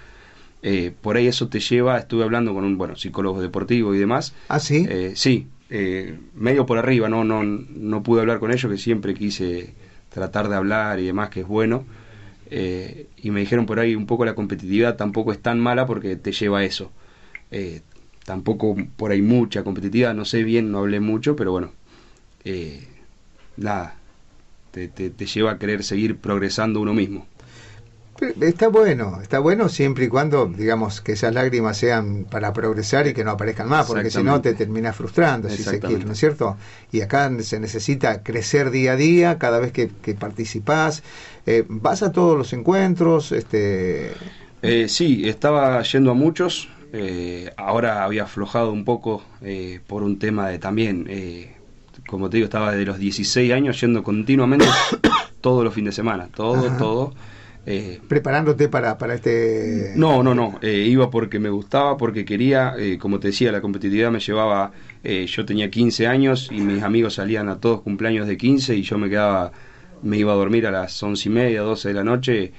Eh, 0.62 0.92
por 1.00 1.16
ahí 1.16 1.26
eso 1.26 1.48
te 1.48 1.58
lleva, 1.58 1.98
estuve 1.98 2.22
hablando 2.22 2.54
con 2.54 2.64
un 2.64 2.78
bueno 2.78 2.96
psicólogo 2.96 3.42
deportivo 3.42 3.94
y 3.94 3.98
demás. 3.98 4.32
Ah, 4.48 4.60
sí. 4.60 4.86
Eh, 4.88 5.12
sí, 5.16 5.48
eh, 5.72 6.18
medio 6.34 6.66
por 6.66 6.78
arriba, 6.78 7.08
no, 7.08 7.24
no, 7.24 7.42
no 7.42 8.02
pude 8.02 8.20
hablar 8.20 8.38
con 8.38 8.52
ellos, 8.52 8.70
que 8.70 8.78
siempre 8.78 9.14
quise 9.14 9.74
tratar 10.10 10.48
de 10.48 10.56
hablar 10.56 11.00
y 11.00 11.06
demás, 11.06 11.30
que 11.30 11.40
es 11.40 11.46
bueno. 11.46 11.84
y 12.50 13.30
me 13.30 13.40
dijeron 13.40 13.66
por 13.66 13.80
ahí 13.80 13.94
un 13.94 14.06
poco 14.06 14.24
la 14.24 14.34
competitividad 14.34 14.96
tampoco 14.96 15.32
es 15.32 15.40
tan 15.40 15.58
mala 15.58 15.86
porque 15.86 16.16
te 16.16 16.32
lleva 16.32 16.58
a 16.58 16.64
eso 16.64 16.92
tampoco 18.24 18.76
por 18.96 19.10
ahí 19.10 19.22
mucha 19.22 19.64
competitividad, 19.64 20.14
no 20.14 20.24
sé 20.24 20.44
bien, 20.44 20.70
no 20.70 20.78
hablé 20.78 21.00
mucho, 21.00 21.36
pero 21.36 21.52
bueno, 21.52 21.72
eh, 22.44 22.86
nada, 23.56 23.96
te, 24.70 24.88
te, 24.88 25.26
lleva 25.26 25.52
a 25.52 25.58
querer 25.58 25.84
seguir 25.84 26.16
progresando 26.16 26.80
uno 26.80 26.94
mismo. 26.94 27.26
Está 28.40 28.68
bueno, 28.68 29.20
está 29.20 29.40
bueno 29.40 29.68
siempre 29.68 30.04
y 30.04 30.08
cuando, 30.08 30.46
digamos, 30.46 31.00
que 31.00 31.12
esas 31.12 31.34
lágrimas 31.34 31.76
sean 31.76 32.24
para 32.30 32.52
progresar 32.52 33.06
y 33.08 33.14
que 33.14 33.24
no 33.24 33.32
aparezcan 33.32 33.68
más, 33.68 33.86
porque 33.86 34.10
si 34.10 34.22
no 34.22 34.40
te 34.40 34.54
terminas 34.54 34.94
frustrando, 34.94 35.48
si 35.48 35.62
se 35.62 35.80
quiere, 35.80 36.04
¿no 36.04 36.12
es 36.12 36.18
cierto? 36.18 36.56
Y 36.92 37.00
acá 37.00 37.30
se 37.40 37.58
necesita 37.58 38.22
crecer 38.22 38.70
día 38.70 38.92
a 38.92 38.96
día, 38.96 39.38
cada 39.38 39.58
vez 39.58 39.72
que, 39.72 39.88
que 39.88 40.14
participás. 40.14 41.02
Eh, 41.46 41.64
¿Vas 41.68 42.02
a 42.02 42.12
todos 42.12 42.38
los 42.38 42.52
encuentros? 42.52 43.32
este 43.32 44.12
eh, 44.62 44.88
Sí, 44.88 45.28
estaba 45.28 45.82
yendo 45.82 46.10
a 46.12 46.14
muchos, 46.14 46.68
Eh, 46.94 47.50
ahora 47.56 48.04
había 48.04 48.24
aflojado 48.24 48.70
un 48.70 48.84
poco 48.84 49.22
eh, 49.40 49.80
por 49.86 50.02
un 50.02 50.18
tema 50.18 50.48
de 50.48 50.58
también, 50.58 51.08
como 52.06 52.28
te 52.28 52.36
digo, 52.36 52.44
estaba 52.44 52.72
de 52.72 52.84
los 52.84 52.98
16 52.98 53.50
años 53.50 53.80
yendo 53.80 54.02
continuamente 54.02 54.66
todos 55.40 55.64
los 55.64 55.72
fines 55.72 55.92
de 55.92 55.96
semana, 55.96 56.28
todo, 56.34 56.70
todo. 56.76 57.14
¿Preparándote 58.08 58.68
para, 58.68 58.98
para 58.98 59.14
este...? 59.14 59.92
No, 59.94 60.22
no, 60.22 60.34
no, 60.34 60.58
iba 60.62 61.10
porque 61.10 61.38
me 61.38 61.50
gustaba, 61.50 61.96
porque 61.96 62.24
quería, 62.24 62.74
como 62.98 63.20
te 63.20 63.28
decía, 63.28 63.52
la 63.52 63.60
competitividad 63.60 64.10
me 64.10 64.20
llevaba, 64.20 64.72
yo 65.02 65.44
tenía 65.44 65.70
15 65.70 66.06
años 66.06 66.48
y 66.50 66.60
mis 66.60 66.82
amigos 66.82 67.14
salían 67.14 67.48
a 67.48 67.60
todos 67.60 67.82
cumpleaños 67.82 68.26
de 68.26 68.36
15 68.36 68.74
y 68.76 68.82
yo 68.82 68.98
me 68.98 69.08
quedaba, 69.08 69.52
me 70.02 70.18
iba 70.18 70.32
a 70.32 70.36
dormir 70.36 70.66
a 70.66 70.70
las 70.70 71.00
once 71.02 71.28
y 71.28 71.32
media, 71.32 71.62
12 71.62 71.88
de 71.88 71.94
la 71.94 72.04
noche 72.04 72.52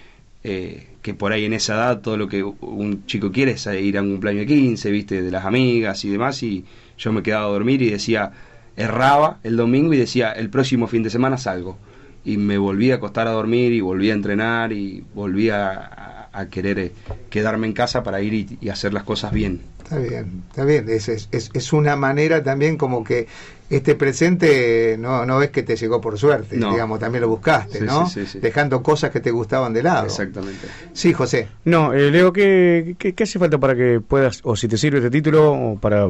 eh, 0.45 0.87
que 1.01 1.13
por 1.13 1.31
ahí 1.31 1.45
en 1.45 1.53
esa 1.53 1.75
edad 1.75 2.01
todo 2.01 2.17
lo 2.17 2.27
que 2.27 2.43
un 2.43 3.05
chico 3.05 3.31
quiere 3.31 3.53
es 3.53 3.65
ir 3.65 3.97
a 3.97 4.01
un 4.01 4.11
cumpleaños 4.11 4.41
de 4.41 4.47
15, 4.47 4.91
viste, 4.91 5.21
de 5.21 5.31
las 5.31 5.45
amigas 5.45 6.03
y 6.03 6.09
demás, 6.09 6.43
y 6.43 6.65
yo 6.97 7.13
me 7.13 7.23
quedaba 7.23 7.45
a 7.45 7.49
dormir 7.49 7.81
y 7.81 7.89
decía, 7.89 8.31
erraba 8.75 9.39
el 9.43 9.55
domingo 9.55 9.93
y 9.93 9.97
decía, 9.97 10.31
el 10.31 10.49
próximo 10.49 10.87
fin 10.87 11.03
de 11.03 11.09
semana 11.09 11.37
salgo. 11.37 11.77
Y 12.25 12.37
me 12.37 12.57
volví 12.57 12.91
a 12.91 12.95
acostar 12.95 13.27
a 13.27 13.31
dormir 13.31 13.73
y 13.73 13.81
volví 13.81 14.09
a 14.09 14.13
entrenar 14.13 14.71
y 14.71 15.03
volví 15.13 15.49
a, 15.49 16.29
querer 16.49 16.79
eh, 16.79 16.91
quedarme 17.29 17.67
en 17.67 17.73
casa 17.73 18.01
para 18.01 18.21
ir 18.21 18.57
y, 18.59 18.69
hacer 18.69 18.93
las 18.93 19.03
cosas 19.03 19.31
bien. 19.31 19.61
Está 19.83 19.97
bien, 19.97 20.43
está 20.49 20.65
bien, 20.65 20.89
es, 20.89 21.09
es, 21.09 21.29
es 21.31 21.73
una 21.73 21.95
manera 21.95 22.41
también 22.41 22.77
como 22.77 23.03
que 23.03 23.27
este 23.75 23.95
presente 23.95 24.97
no, 24.99 25.25
no 25.25 25.41
es 25.41 25.49
que 25.49 25.63
te 25.63 25.75
llegó 25.75 25.99
por 25.99 26.17
suerte, 26.17 26.57
digamos, 26.57 26.99
también 26.99 27.21
lo 27.21 27.29
buscaste, 27.29 27.81
¿no? 27.81 28.09
Dejando 28.35 28.83
cosas 28.83 29.09
que 29.09 29.19
te 29.19 29.31
gustaban 29.31 29.73
de 29.73 29.83
lado. 29.83 30.05
Exactamente. 30.05 30.67
Sí, 30.93 31.13
José. 31.13 31.47
No, 31.65 31.93
eh, 31.93 32.11
Leo, 32.11 32.31
¿qué, 32.31 32.95
¿qué, 32.97 33.23
hace 33.23 33.39
falta 33.39 33.57
para 33.57 33.75
que 33.75 33.99
puedas, 33.99 34.41
o 34.43 34.55
si 34.55 34.67
te 34.67 34.77
sirve 34.77 34.99
este 34.99 35.09
título, 35.09 35.53
o 35.53 35.77
para 35.77 36.07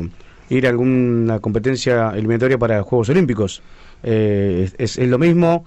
ir 0.50 0.68
a 0.68 0.70
alguna 0.70 1.40
competencia 1.40 2.12
eliminatoria 2.12 2.58
para 2.58 2.82
Juegos 2.82 3.10
Olímpicos? 3.10 3.62
Eh, 4.04 4.70
es, 4.78 4.98
es, 4.98 5.08
lo 5.08 5.18
mismo, 5.18 5.66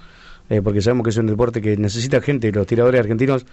eh, 0.49 0.63
porque 0.63 0.81
sabemos 0.81 1.05
que 1.05 1.11
es 1.11 1.17
un 1.17 1.27
deporte 1.27 1.61
que 1.61 1.77
necesita 1.77 2.21
gente, 2.21 2.53
los 2.53 2.67
tiradores 2.67 3.01
argentinos 3.01 3.45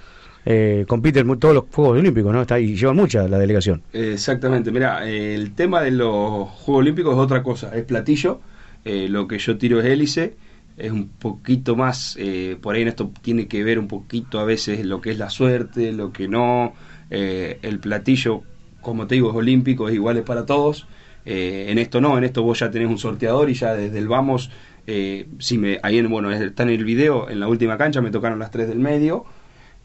eh, 0.46 0.86
compiten 0.88 1.40
todos 1.40 1.56
los 1.56 1.64
Juegos 1.72 1.98
Olímpicos, 1.98 2.34
¿no? 2.34 2.42
Está, 2.42 2.60
y 2.60 2.76
lleva 2.76 2.94
mucha 2.94 3.28
la 3.28 3.40
delegación. 3.40 3.82
Exactamente, 3.94 4.72
mira, 4.72 5.08
el 5.10 5.54
tema 5.54 5.82
de 5.82 5.92
los 5.92 6.50
Juegos 6.50 6.82
Olímpicos 6.82 7.14
es 7.14 7.20
otra 7.20 7.42
cosa, 7.42 7.76
es 7.76 7.84
platillo, 7.86 8.42
eh, 8.86 9.08
lo 9.10 9.28
que 9.28 9.40
yo 9.40 9.58
tiro 9.58 9.80
es 9.80 9.86
hélice, 9.86 10.36
es 10.76 10.92
un 10.92 11.08
poquito 11.10 11.76
más, 11.76 12.18
por 12.62 12.76
ahí 12.76 12.82
en 12.82 12.88
esto 12.88 13.12
tiene 13.22 13.48
que 13.48 13.64
ver 13.64 13.78
un 13.78 13.88
poquito 13.88 14.40
a 14.40 14.44
veces 14.44 14.84
lo 14.86 15.02
que 15.02 15.12
es 15.12 15.20
la 15.20 15.30
suerte, 15.30 15.94
lo 15.94 16.12
que 16.12 16.28
no, 16.28 16.74
el 17.12 17.80
platillo, 17.80 18.42
como 18.82 19.06
te 19.06 19.14
digo, 19.14 19.30
es 19.30 19.36
olímpico, 19.36 19.88
es 19.88 19.94
igual 19.94 20.24
para 20.24 20.48
todos, 20.48 20.88
en 21.26 21.78
esto 21.78 22.02
no, 22.02 22.18
en 22.18 22.24
esto 22.24 22.42
vos 22.42 22.60
ya 22.60 22.72
tenés 22.72 22.90
un 22.90 22.98
sorteador 22.98 23.52
y 23.52 23.54
ya 23.54 23.76
desde 23.76 24.00
el 24.00 24.08
vamos, 24.08 24.50
si 24.86 25.58
me, 25.58 25.80
ahí 25.84 25.98
en, 25.98 26.10
bueno, 26.10 26.32
está 26.32 26.64
en 26.64 26.70
el 26.70 26.84
video, 26.84 27.30
en 27.30 27.40
la 27.40 27.48
última 27.48 27.78
cancha 27.78 28.02
me 28.02 28.12
tocaron 28.12 28.40
las 28.40 28.52
tres 28.52 28.68
del 28.68 28.80
medio, 28.80 29.26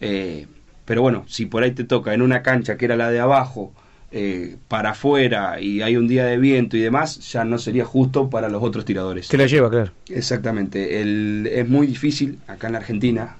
eh, 0.00 0.46
pero 0.84 1.02
bueno, 1.02 1.24
si 1.28 1.46
por 1.46 1.62
ahí 1.62 1.72
te 1.72 1.84
toca 1.84 2.14
en 2.14 2.22
una 2.22 2.42
cancha 2.42 2.76
que 2.76 2.84
era 2.84 2.96
la 2.96 3.10
de 3.10 3.20
abajo, 3.20 3.72
eh, 4.10 4.56
para 4.68 4.90
afuera 4.90 5.60
y 5.60 5.82
hay 5.82 5.96
un 5.96 6.08
día 6.08 6.24
de 6.24 6.38
viento 6.38 6.76
y 6.78 6.80
demás, 6.80 7.30
ya 7.30 7.44
no 7.44 7.58
sería 7.58 7.84
justo 7.84 8.30
para 8.30 8.48
los 8.48 8.62
otros 8.62 8.84
tiradores. 8.86 9.28
Te 9.28 9.36
la 9.36 9.46
lleva, 9.46 9.68
claro. 9.68 9.92
Exactamente. 10.08 11.02
El, 11.02 11.46
es 11.52 11.68
muy 11.68 11.86
difícil 11.86 12.38
acá 12.46 12.68
en 12.68 12.72
la 12.72 12.78
Argentina 12.78 13.36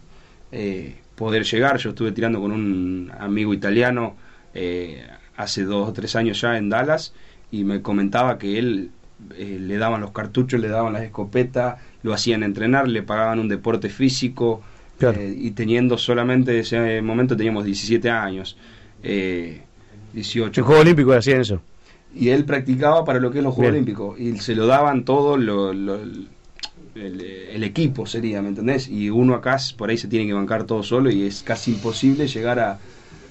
eh, 0.53 0.97
poder 1.15 1.45
llegar. 1.45 1.79
Yo 1.79 1.91
estuve 1.91 2.13
tirando 2.13 2.39
con 2.41 2.53
un 2.53 3.11
amigo 3.19 3.55
italiano 3.55 4.17
hace 5.37 5.63
dos 5.63 5.89
o 5.89 5.93
tres 5.93 6.17
años 6.17 6.41
ya 6.41 6.59
en 6.59 6.69
Dallas 6.69 7.15
y 7.51 7.65
me 7.65 7.81
comentaba 7.81 8.39
que 8.39 8.59
él 8.59 8.91
le 9.37 9.77
daban 9.77 10.01
los 10.01 10.13
cartuchos, 10.13 10.61
le 10.61 10.69
daban 10.69 10.93
las 10.93 11.03
escopetas, 11.03 11.81
lo 12.03 12.13
hacían 12.13 12.43
entrenar, 12.43 12.89
le 12.89 13.03
pagaban 13.03 13.39
un 13.39 13.49
deporte 13.49 13.89
físico. 13.89 14.63
Eh, 15.01 15.35
y 15.39 15.53
teniendo 15.53 15.97
solamente 15.97 16.53
en 16.53 16.59
ese 16.59 17.03
momento 17.03 17.37
teníamos 17.37 17.65
17 17.65 18.11
años, 18.11 18.57
eh, 19.03 19.63
18. 20.13 20.61
El 20.61 20.67
Juego 20.67 20.81
Olímpico 20.81 21.13
hacía 21.13 21.41
eso. 21.41 21.61
Y 22.15 22.31
él 22.31 22.45
practicaba 22.45 23.05
para 23.05 23.21
lo 23.21 23.31
que 23.31 23.39
es 23.39 23.45
los 23.45 23.55
Juegos 23.55 23.73
Olímpicos 23.73 24.19
y 24.19 24.37
se 24.39 24.55
lo 24.55 24.67
daban 24.67 25.05
todo 25.05 25.37
lo, 25.37 25.71
el, 25.71 27.63
equipo 27.63 28.07
sería, 28.07 28.43
¿me 28.43 28.49
entendés? 28.49 28.89
Y 28.89 29.11
uno 29.11 29.35
acá 29.35 29.59
por 29.77 29.91
ahí 29.91 29.99
se 29.99 30.09
tiene 30.09 30.27
que 30.27 30.33
bancar 30.33 30.65
todo 30.65 30.83
solo 30.83 31.11
y 31.11 31.27
es 31.27 31.43
casi 31.43 31.73
imposible 31.73 32.27
llegar 32.27 32.59
a, 32.59 32.79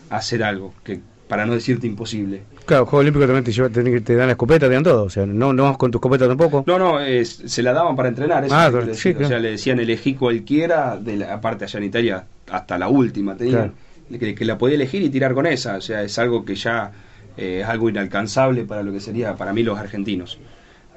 a 0.09 0.15
hacer 0.15 0.43
algo, 0.43 0.73
que 0.83 1.01
para 1.27 1.45
no 1.45 1.53
decirte 1.53 1.87
imposible. 1.87 2.43
Claro, 2.65 2.85
Juego 2.85 3.01
Olímpico 3.01 3.25
también 3.25 3.43
te, 3.43 4.01
te, 4.01 4.15
dan 4.15 4.27
la 4.27 4.31
escopeta, 4.31 4.67
te 4.67 4.73
dan 4.73 4.83
todo. 4.83 5.03
O 5.03 5.09
sea, 5.09 5.25
no, 5.25 5.53
no 5.53 5.63
vas 5.63 5.77
con 5.77 5.91
tu 5.91 5.97
escopeta 5.97 6.27
tampoco. 6.27 6.63
No, 6.65 6.79
no, 6.79 6.99
se 7.23 7.63
la 7.63 7.73
daban 7.73 7.95
para 7.95 8.09
entrenar. 8.09 8.45
Eso 8.45 8.55
ah, 8.55 8.71
O 8.71 8.93
sea, 8.93 9.39
le 9.39 9.51
decían 9.51 9.79
elegí 9.79 10.13
cualquiera, 10.15 10.97
de 10.97 11.17
la 11.17 11.41
parte 11.41 11.65
allá 11.65 11.79
en 11.79 11.85
Italia, 11.85 12.25
hasta 12.49 12.77
la 12.77 12.87
última. 12.87 13.35
Tenían, 13.35 13.73
que, 14.19 14.45
la 14.45 14.57
podía 14.57 14.75
elegir 14.75 15.01
y 15.01 15.09
tirar 15.09 15.33
con 15.33 15.45
esa. 15.45 15.77
O 15.77 15.81
sea, 15.81 16.03
es 16.03 16.17
algo 16.17 16.45
que 16.45 16.55
ya 16.55 16.91
eh, 17.35 17.59
es 17.61 17.67
algo 17.67 17.89
inalcanzable 17.89 18.63
para 18.63 18.83
lo 18.83 18.93
que 18.93 18.99
sería 18.99 19.35
para 19.35 19.53
mí 19.53 19.63
los 19.63 19.77
argentinos. 19.77 20.39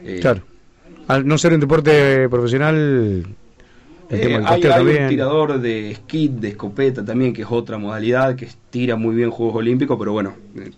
Eh, 0.03 0.19
claro. 0.21 0.43
Al 1.09 1.27
no 1.27 1.39
ser 1.39 1.53
un 1.55 1.61
deporte 1.61 2.29
profesional, 2.29 3.27
eh, 4.11 4.43
hay, 4.45 4.65
un 4.65 5.09
tirador 5.09 5.61
de 5.61 5.95
skit, 5.95 6.33
de 6.33 6.49
escopeta 6.49 7.05
también, 7.05 7.33
que 7.33 7.43
es 7.43 7.49
otra 7.49 7.79
modalidad, 7.79 8.35
que 8.35 8.49
tira 8.69 8.97
muy 8.97 9.15
bien 9.15 9.31
Juegos 9.31 9.57
Olímpicos, 9.57 9.97
pero 9.99 10.13
bueno, 10.13 10.35
eh, 10.57 10.73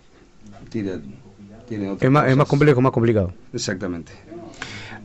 tira, 0.69 0.99
tiene 1.67 1.97
es, 1.99 2.11
más, 2.11 2.29
es 2.29 2.37
más 2.37 2.47
complejo, 2.47 2.79
más 2.79 2.91
complicado. 2.91 3.33
Exactamente. 3.51 4.11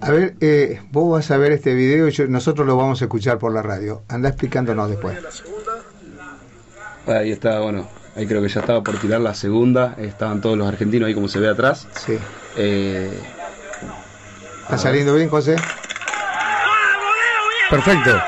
A 0.00 0.11
ver, 0.11 0.35
eh, 0.40 0.82
vos 0.92 1.11
vas 1.11 1.30
a 1.30 1.38
ver 1.38 1.52
este 1.52 1.75
video 1.75 2.08
y 2.08 2.12
nosotros 2.28 2.66
lo 2.66 2.76
vamos 2.76 3.00
a 3.00 3.06
escuchar 3.06 3.38
por 3.38 3.52
la 3.52 3.62
radio. 3.62 4.02
Anda 4.08 4.28
explicándonos 4.28 4.90
después. 4.90 5.16
Ahí 7.06 7.30
está, 7.30 7.61
bueno, 7.61 7.88
ahí 8.14 8.26
creo 8.26 8.42
que 8.42 8.49
ya 8.49 8.61
estaba 8.61 8.82
por 8.82 8.99
tirar 9.00 9.23
la 9.23 9.35
segunda. 9.35 9.97
Estaban 9.99 10.42
todos 10.42 10.58
los 10.58 10.68
argentinos 10.68 11.08
ahí 11.08 11.14
como 11.14 11.28
se 11.28 11.40
ve 11.40 11.49
atrás. 11.49 11.88
Sí. 11.94 12.18
¿Está 14.62 14.76
saliendo 14.76 15.14
bien, 15.14 15.30
José? 15.30 15.56
Perfecto. 17.70 18.22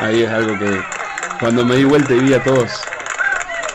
Ahí 0.00 0.22
es 0.22 0.30
algo 0.30 0.58
que 0.58 0.80
cuando 1.38 1.64
me 1.64 1.76
di 1.76 1.84
vuelta 1.84 2.14
y 2.14 2.20
vi 2.20 2.34
a 2.34 2.42
todos 2.42 2.70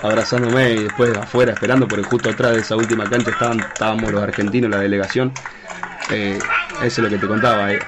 abrazándome 0.02 0.72
y 0.72 0.84
después 0.84 1.16
afuera 1.18 1.54
esperando, 1.54 1.88
porque 1.88 2.04
justo 2.04 2.30
atrás 2.30 2.54
de 2.54 2.62
esa 2.62 2.76
última 2.76 3.10
cancha 3.10 3.32
estaban, 3.32 3.60
estábamos 3.60 4.12
los 4.12 4.22
argentinos, 4.22 4.70
la 4.70 4.80
delegación. 4.80 5.32
Eh, 6.12 6.38
eso 6.84 6.84
es 6.84 7.00
lo 7.00 7.10
que 7.10 7.18
te 7.18 7.28
contaba. 7.28 7.74
Eh. 7.74 7.80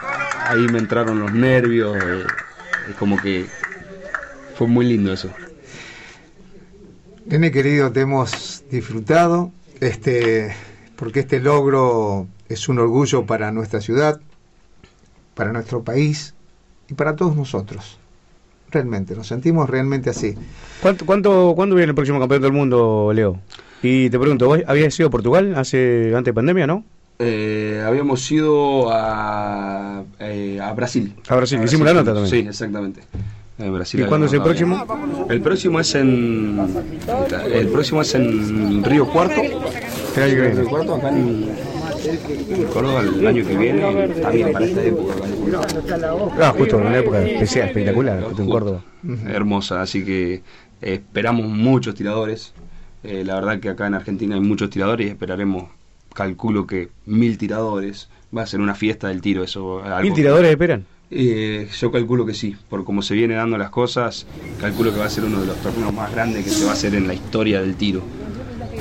ahí 0.45 0.67
me 0.71 0.79
entraron 0.79 1.19
los 1.19 1.31
nervios. 1.31 1.97
Eh, 1.97 2.23
como 2.97 3.17
que 3.17 3.47
fue 4.55 4.67
muy 4.67 4.85
lindo 4.85 5.13
eso. 5.13 5.29
Nene 7.25 7.51
querido, 7.51 7.91
te 7.91 8.01
hemos 8.01 8.63
disfrutado, 8.71 9.51
este, 9.81 10.55
porque 10.95 11.19
este 11.19 11.39
logro 11.39 12.27
es 12.47 12.69
un 12.69 12.79
orgullo 12.79 13.25
para 13.25 13.51
nuestra 13.51 13.81
ciudad, 13.81 14.21
para 15.37 15.53
nuestro 15.53 15.83
país 15.83 16.33
y 16.89 16.95
para 16.95 17.15
todos 17.15 17.35
nosotros. 17.35 17.99
Realmente, 18.71 19.15
nos 19.15 19.27
sentimos 19.27 19.69
realmente 19.69 20.09
así. 20.09 20.35
¿Cuánto, 20.81 21.05
cuánto, 21.05 21.53
¿Cuándo 21.55 21.75
viene 21.75 21.91
el 21.91 21.95
próximo 21.95 22.19
campeón 22.19 22.41
del 22.41 22.51
mundo, 22.51 23.11
Leo? 23.13 23.39
Y 23.81 24.09
te 24.09 24.19
pregunto, 24.19 24.47
¿vos 24.47 24.59
habías 24.67 24.99
ido 24.99 25.07
a 25.07 25.11
Portugal 25.11 25.53
hace 25.55 26.11
antes 26.13 26.25
de 26.25 26.33
pandemia, 26.33 26.67
no? 26.67 26.83
Eh, 27.19 27.81
habíamos 27.85 28.29
ido 28.31 28.91
a, 28.91 30.03
eh, 30.19 30.59
a 30.61 30.73
Brasil. 30.73 31.15
A 31.29 31.35
Brasil, 31.35 31.61
hicimos 31.63 31.85
la 31.87 31.93
nota 31.93 32.13
también. 32.13 32.29
Sí, 32.29 32.47
exactamente. 32.49 33.01
¿Y 33.93 34.03
cuándo 34.03 34.27
es 34.27 34.33
el 34.33 34.41
próximo? 34.43 34.85
El 35.29 35.41
próximo 35.41 35.79
es 35.79 35.95
en 35.95 36.59
el 37.51 37.67
próximo 37.69 38.01
es 38.01 38.13
en 38.13 38.83
Río 38.83 39.07
Cuarto. 39.07 39.41
Río 40.15 40.69
Cuarto 40.69 40.95
acá 40.95 41.09
en 41.09 41.47
Córdoba 42.73 43.01
el 43.01 43.27
año 43.27 43.45
que 43.45 43.57
viene 43.57 44.07
bien 44.33 44.51
para 44.51 44.65
esta 44.65 44.83
época. 44.83 45.13
Justo 46.57 46.79
en 46.79 46.87
una 46.87 46.97
época 46.97 47.21
especial, 47.23 47.67
espectacular, 47.67 48.23
justo 48.23 48.41
en 48.41 48.49
Córdoba. 48.49 48.83
Hermosa, 49.27 49.81
así 49.81 50.03
que 50.03 50.41
esperamos 50.81 51.47
muchos 51.47 51.95
tiradores. 51.95 52.53
Eh, 53.03 53.23
la 53.23 53.35
verdad 53.35 53.59
que 53.59 53.69
acá 53.69 53.87
en 53.87 53.93
Argentina 53.93 54.35
hay 54.35 54.41
muchos 54.41 54.69
tiradores 54.69 55.07
y 55.07 55.09
esperaremos, 55.09 55.65
calculo 56.13 56.67
que 56.67 56.89
mil 57.05 57.37
tiradores. 57.37 58.09
Va 58.35 58.43
a 58.43 58.45
ser 58.45 58.59
una 58.59 58.75
fiesta 58.75 59.07
del 59.07 59.21
tiro 59.21 59.43
eso. 59.43 59.81
¿Mil 60.01 60.13
tiradores 60.13 60.51
esperan? 60.51 60.85
Eh, 61.09 61.69
yo 61.79 61.91
calculo 61.91 62.25
que 62.25 62.33
sí, 62.33 62.57
por 62.69 62.83
cómo 62.83 63.01
se 63.01 63.13
vienen 63.13 63.37
dando 63.37 63.57
las 63.57 63.69
cosas, 63.69 64.27
calculo 64.59 64.91
que 64.91 64.99
va 64.99 65.05
a 65.05 65.09
ser 65.09 65.23
uno 65.23 65.39
de 65.39 65.47
los 65.47 65.55
torneos 65.57 65.93
más 65.93 66.11
grandes 66.11 66.43
que 66.43 66.49
se 66.49 66.65
va 66.65 66.71
a 66.71 66.73
hacer 66.73 66.95
en 66.95 67.07
la 67.07 67.13
historia 67.13 67.61
del 67.61 67.75
tiro. 67.75 68.01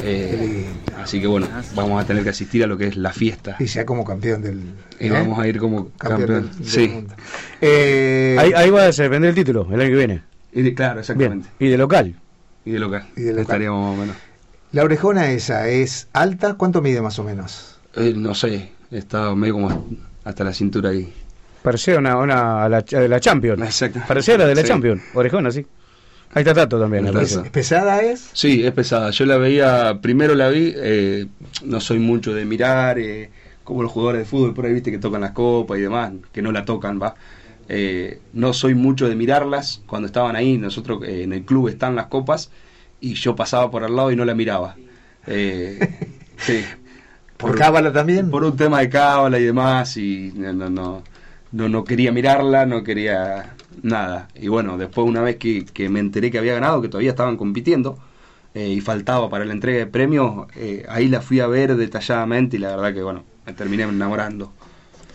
Eh, 0.03 0.67
así 0.97 1.21
que 1.21 1.27
bueno, 1.27 1.49
vamos 1.75 2.03
a 2.03 2.07
tener 2.07 2.23
que 2.23 2.31
asistir 2.31 2.65
a 2.65 2.67
lo 2.67 2.77
que 2.77 2.89
es 2.89 2.97
la 2.97 3.13
fiesta. 3.13 3.57
Y 3.59 3.69
sea 3.69 3.87
como 3.87 4.05
campeón 4.05 4.43
del. 4.43 4.63
Y 5.01 5.09
vamos 5.09 5.39
a 5.39 5.47
ir 5.49 5.59
como 5.59 5.91
campeón. 5.99 6.51
sí. 6.63 7.05
Eh, 7.61 8.37
ahí, 8.39 8.71
va 8.71 8.83
a 8.83 8.87
defender 8.87 9.25
el 9.25 9.35
título 9.35 9.69
el 9.73 9.81
año 9.81 9.91
que 9.91 9.97
viene. 9.97 10.23
Y 10.53 10.75
claro, 10.75 11.01
exactamente. 11.01 11.49
Y 11.59 11.69
de 11.69 11.79
local. 11.79 12.15
Y 12.65 12.71
de 12.71 12.79
local. 12.79 13.07
Y 13.17 13.23
de 13.23 13.31
local. 13.31 13.43
Estaríamos 13.43 13.87
más 13.87 13.97
o 13.97 14.01
menos. 14.01 14.17
La 14.73 14.85
orejona 14.85 15.31
esa 15.31 15.69
es 15.69 16.09
alta, 16.13 16.55
¿cuánto 16.55 16.83
mide 16.83 17.01
más 17.01 17.19
o 17.19 17.25
menos? 17.25 17.79
Eh, 17.95 18.13
no 18.15 18.35
sé, 18.35 18.73
está 18.91 19.35
medio 19.35 19.55
como 19.55 19.89
hasta 20.25 20.45
la 20.45 20.53
cintura 20.53 20.91
ahí. 20.91 21.13
Parecía 21.63 21.99
una, 21.99 22.19
una 22.19 22.69
la, 22.69 22.83
de 22.83 23.09
la 23.09 23.21
Champions. 23.21 23.63
Exacto. 23.63 24.01
Parecía 24.07 24.37
la 24.37 24.47
de 24.47 24.55
la 24.55 24.65
Champions, 24.65 25.03
orejona, 25.15 25.51
sí. 25.51 25.67
Ahí 26.37 26.43
está 26.43 26.53
Tato 26.53 26.79
también. 26.79 27.07
¿Es, 27.17 27.39
pesada 27.51 28.03
es? 28.03 28.29
Sí, 28.35 28.63
es 28.63 28.73
pesada. 28.73 29.09
Yo 29.11 29.25
la 29.25 29.39
veía, 29.39 30.01
primero 30.03 30.35
la 30.35 30.51
vi, 30.51 30.71
eh, 30.77 31.29
no 31.65 31.81
soy 31.81 31.99
mucho 31.99 32.35
de 32.35 32.45
mirar, 32.45 32.99
eh, 32.99 33.31
como 33.65 33.83
los 33.83 33.91
jugadores 33.91 34.21
de 34.21 34.27
fútbol 34.27 34.53
por 34.53 34.67
ahí, 34.67 34.75
viste, 34.75 34.91
que 34.91 34.99
tocan 34.99 35.23
las 35.23 35.31
copas 35.31 35.79
y 35.79 35.81
demás, 35.81 36.13
que 36.33 36.43
no 36.43 36.53
la 36.53 36.67
tocan, 36.67 37.01
va. 37.01 37.15
Eh, 37.71 38.21
no 38.35 38.53
soy 38.53 38.75
mucho 38.75 39.09
de 39.09 39.17
mirarlas. 39.17 39.81
Cuando 39.87 40.05
estaban 40.05 40.37
ahí, 40.37 40.59
nosotros 40.59 41.05
eh, 41.05 41.23
en 41.23 41.33
el 41.33 41.43
club 41.47 41.69
están 41.69 41.97
las 41.97 42.09
copas 42.09 42.51
y 43.01 43.15
yo 43.15 43.35
pasaba 43.35 43.71
por 43.71 43.83
al 43.83 43.97
lado 43.97 44.13
y 44.13 44.17
no 44.17 44.27
la 44.27 44.35
miraba. 44.35 44.77
Eh, 45.27 45.79
sí. 46.37 46.63
¿Por, 47.39 47.57
cábala 47.57 47.95
también? 47.95 48.31
Por 48.31 48.45
un 48.45 48.59
tema 48.59 48.81
de 48.81 48.91
cábala 48.91 49.39
y 49.39 49.45
demás 49.45 49.97
y 49.97 50.35
no, 50.37 50.53
no, 50.53 51.03
no, 51.51 51.69
no, 51.71 51.85
quería 51.85 52.13
mirarla, 52.13 52.67
no 52.67 52.85
quería 52.85 53.56
nada. 53.83 54.29
Y 54.35 54.49
bueno, 54.49 54.79
después 54.79 55.07
una 55.07 55.23
vez 55.23 55.37
que, 55.37 55.65
que 55.65 55.89
me 55.89 56.01
enteré 56.01 56.31
que 56.31 56.39
había 56.39 56.55
ganado, 56.55 56.83
que 56.83 56.89
todavía 56.89 57.11
estaban 57.11 57.37
compitiendo, 57.37 57.99
y 58.55 58.81
faltaba 58.81 59.29
para 59.29 59.45
la 59.45 59.53
entrega 59.53 59.81
de 59.81 59.87
premios, 59.87 60.47
ahí 60.89 61.09
la 61.09 61.21
fui 61.21 61.41
a 61.41 61.47
ver 61.47 61.77
detalladamente 61.77 62.57
y 62.57 62.61
la 62.61 62.71
verdad 62.75 62.95
que 62.95 63.03
bueno, 63.03 63.23
me 63.45 63.53
terminé 63.53 63.83
enamorando. 63.83 64.55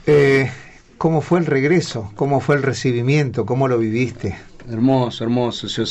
Eh, 0.06 0.52
¿Cómo 0.98 1.22
fue 1.22 1.40
el 1.40 1.48
regreso? 1.48 2.12
¿Cómo 2.16 2.40
fue 2.40 2.56
el 2.56 2.62
recibimiento? 2.62 3.44
¿Cómo 3.46 3.68
lo 3.68 3.80
viviste? 3.80 4.36
Hermoso, 4.70 5.24
hermoso. 5.24 5.66
Yo 5.66 5.84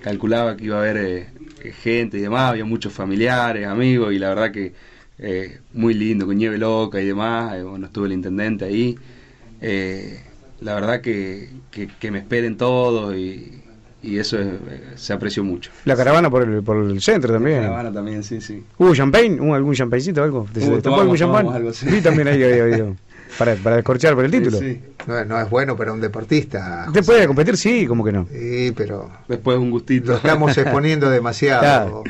calculaba 0.00 0.56
que 0.56 0.66
iba 0.66 0.76
a 0.76 0.80
haber 0.80 0.96
eh, 0.96 1.72
gente 1.82 2.18
y 2.18 2.20
demás, 2.20 2.50
había 2.50 2.64
muchos 2.64 2.92
familiares, 2.92 3.66
amigos, 3.66 4.12
y 4.12 4.18
la 4.20 4.28
verdad 4.28 4.52
que 4.52 4.72
eh, 5.18 5.58
muy 5.72 5.94
lindo, 5.94 6.26
con 6.26 6.36
nieve 6.36 6.58
loca 6.58 7.00
y 7.00 7.06
demás. 7.06 7.56
Eh, 7.56 7.64
bueno, 7.64 7.86
estuvo 7.86 8.06
el 8.06 8.12
intendente 8.12 8.64
ahí. 8.64 8.96
La 10.60 10.74
verdad 10.74 11.00
que, 11.00 11.50
que, 11.70 12.10
me 12.10 12.18
esperen 12.18 12.56
todos 12.56 13.14
y, 13.16 13.60
eso 14.02 14.36
se 14.96 15.12
apreció 15.14 15.42
mucho. 15.42 15.70
La 15.86 15.96
caravana 15.96 16.28
por 16.28 16.42
el, 16.42 16.62
por 16.62 16.76
el 16.76 17.00
centro 17.00 17.32
también. 17.32 17.62
La 17.62 17.68
caravana 17.68 17.92
también, 17.92 18.22
sí, 18.22 18.40
sí. 18.40 18.62
¿Hubo 18.76 18.94
champagne? 18.94 19.40
¿Hubo 19.40 19.54
algún 19.54 19.74
champaincito 19.74 20.22
algo? 20.22 20.46
¿Te, 20.52 20.62
algún 20.62 21.16
champán? 21.16 21.48
Algo 21.48 21.72
Sí, 21.72 22.02
también 22.02 22.28
ahí 22.28 22.42
había 22.42 22.94
para, 23.38 23.54
para 23.56 23.76
descorchar 23.76 24.14
por 24.14 24.26
el 24.26 24.30
título. 24.30 24.58
No, 25.26 25.40
es 25.40 25.50
bueno 25.50 25.76
para 25.76 25.92
un 25.92 26.00
deportista. 26.00 26.86
¿Te 26.92 27.02
puede 27.02 27.26
competir? 27.26 27.56
Sí, 27.56 27.86
como 27.86 28.04
que 28.04 28.12
no. 28.12 28.26
Sí, 28.30 28.72
pero. 28.76 29.10
Después 29.28 29.58
un 29.58 29.70
gustito. 29.70 30.12
Lo 30.12 30.16
estamos 30.16 30.56
exponiendo 30.56 31.08
demasiado. 31.08 32.04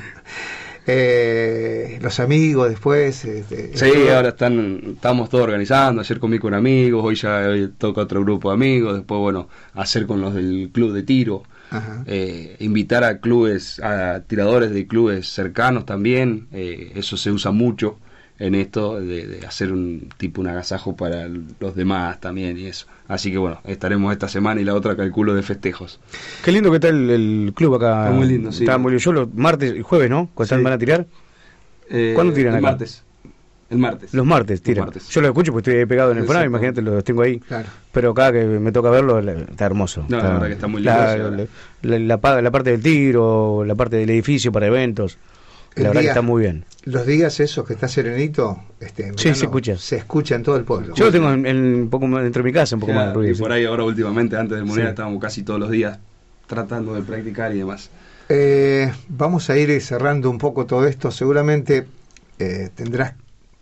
Eh, 0.86 1.98
los 2.02 2.20
amigos 2.20 2.68
después. 2.68 3.24
Este, 3.24 3.76
sí, 3.76 4.08
ahora 4.08 4.30
están, 4.30 4.80
estamos 4.94 5.28
todos 5.28 5.44
organizando. 5.44 6.00
Ayer 6.00 6.18
comí 6.18 6.38
con 6.38 6.54
amigos, 6.54 7.04
hoy 7.04 7.14
ya 7.14 7.48
toca 7.78 8.02
otro 8.02 8.22
grupo 8.22 8.50
de 8.50 8.54
amigos. 8.54 8.94
Después, 8.96 9.20
bueno, 9.20 9.48
hacer 9.74 10.06
con 10.06 10.20
los 10.20 10.34
del 10.34 10.70
club 10.72 10.92
de 10.92 11.02
tiro. 11.02 11.42
Eh, 12.06 12.54
invitar 12.60 13.02
a 13.02 13.18
clubes, 13.18 13.80
a 13.80 14.20
tiradores 14.20 14.70
de 14.70 14.86
clubes 14.86 15.26
cercanos 15.28 15.84
también. 15.86 16.46
Eh, 16.52 16.92
eso 16.94 17.16
se 17.16 17.32
usa 17.32 17.50
mucho 17.50 17.98
en 18.44 18.54
esto 18.54 19.00
de, 19.00 19.40
hacer 19.46 19.72
un 19.72 20.10
tipo 20.18 20.42
un 20.42 20.48
agasajo 20.48 20.94
para 20.94 21.28
los 21.28 21.74
demás 21.74 22.20
también 22.20 22.58
y 22.58 22.66
eso. 22.66 22.86
Así 23.08 23.32
que 23.32 23.38
bueno, 23.38 23.60
estaremos 23.64 24.12
esta 24.12 24.28
semana 24.28 24.60
y 24.60 24.64
la 24.64 24.74
otra 24.74 24.96
calculo 24.96 25.34
de 25.34 25.42
festejos. 25.42 25.98
Qué 26.44 26.52
lindo 26.52 26.70
que 26.70 26.76
está 26.76 26.88
el, 26.88 27.52
club 27.54 27.76
acá. 27.76 28.04
Está 28.04 28.10
muy 28.10 28.26
lindo, 28.28 28.52
sí. 28.52 28.64
Está 28.64 28.76
muy 28.76 28.92
lindo. 28.92 29.02
Yo 29.02 29.12
los 29.12 29.34
martes, 29.34 29.74
y 29.74 29.80
jueves, 29.80 30.10
¿no? 30.10 30.28
¿Cuándo 30.34 30.62
van 30.62 30.72
a 30.74 30.78
tirar? 30.78 31.06
Eh, 31.88 32.12
¿Cuándo 32.14 32.34
tiran 32.34 32.54
el 32.54 32.60
Martes. 32.60 33.02
El 33.71 33.78
martes. 33.78 34.12
Los 34.12 34.26
martes 34.26 34.62
tiran. 34.62 34.90
Yo 34.92 35.21
lo 35.23 35.28
escucho 35.28 35.50
porque 35.52 35.71
estoy 35.71 35.86
pegado 35.86 36.12
en 36.12 36.19
el 36.19 36.25
programa, 36.25 36.47
imagínate, 36.47 36.82
los 36.82 37.02
tengo 37.02 37.23
ahí. 37.23 37.40
Pero 37.92 38.12
cada 38.12 38.32
que 38.32 38.45
me 38.45 38.73
toca 38.73 38.90
verlo, 38.90 39.19
está 39.21 39.64
hermoso. 39.64 40.04
No, 40.08 40.19
la 40.19 40.34
verdad 40.34 40.47
que 40.49 40.52
está 40.52 40.66
muy 40.66 40.82
lindo. 40.82 41.49
La, 41.80 41.99
la, 41.99 42.50
parte 42.50 42.73
del 42.73 42.82
tiro, 42.82 43.64
la 43.64 43.75
parte 43.75 43.97
del 43.97 44.10
edificio 44.10 44.52
para 44.52 44.66
eventos. 44.66 45.19
La 45.76 45.89
verdad 45.89 46.02
que 46.02 46.08
está 46.08 46.23
muy 46.23 46.43
bien. 46.43 46.65
Los 46.84 47.06
días 47.06 47.41
esos 47.41 47.67
que 47.67 47.75
está 47.75 47.89
serenito, 47.89 48.60
este, 48.78 49.13
sí, 49.17 49.34
se 49.34 49.45
escucha. 49.47 49.76
Se 49.76 49.97
escucha 49.97 50.37
en 50.37 50.43
todo 50.43 50.56
el 50.56 50.65
pueblo. 50.65 50.95
Yo 50.95 51.06
lo 51.06 51.13
tengo 51.13 51.32
en, 51.32 51.56
un 51.56 51.91
poco 51.91 52.06
dentro 52.06 52.43
de 52.43 52.49
mi 52.49 52.52
casa, 52.52 52.76
un 52.76 52.80
poco 52.80 52.93
más 52.93 53.08
de 53.08 53.15
ruido. 53.15 53.32
Y 53.32 53.39
por 53.39 53.50
ahí 53.50 53.65
ahora 53.65 53.84
últimamente, 53.84 54.37
antes 54.37 54.56
del 54.56 54.65
Mundial, 54.65 54.89
estábamos 54.89 55.21
casi 55.21 55.43
todos 55.43 55.58
los 55.58 55.71
días 55.71 55.99
tratando 56.47 56.95
de 56.95 57.02
practicar 57.02 57.54
y 57.54 57.58
demás. 57.58 57.91
Eh, 58.28 58.93
vamos 59.08 59.50
a 59.50 59.56
ir 59.56 59.80
cerrando 59.80 60.30
un 60.30 60.39
poco 60.39 60.67
todo 60.67 60.87
esto. 60.87 61.10
Seguramente 61.10 61.87
eh, 62.39 62.71
tendrás 62.75 63.15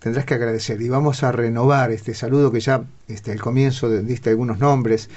tendrás 0.02 0.24
que 0.24 0.34
agradecer 0.34 0.82
y 0.82 0.88
vamos 0.88 1.22
a 1.22 1.30
renovar 1.30 1.92
este 1.92 2.12
saludo 2.12 2.50
que 2.50 2.58
ya 2.58 2.82
este, 3.06 3.30
al 3.30 3.40
comienzo 3.40 3.88
diste 3.88 4.30
algunos 4.30 4.58
nombres. 4.58 5.08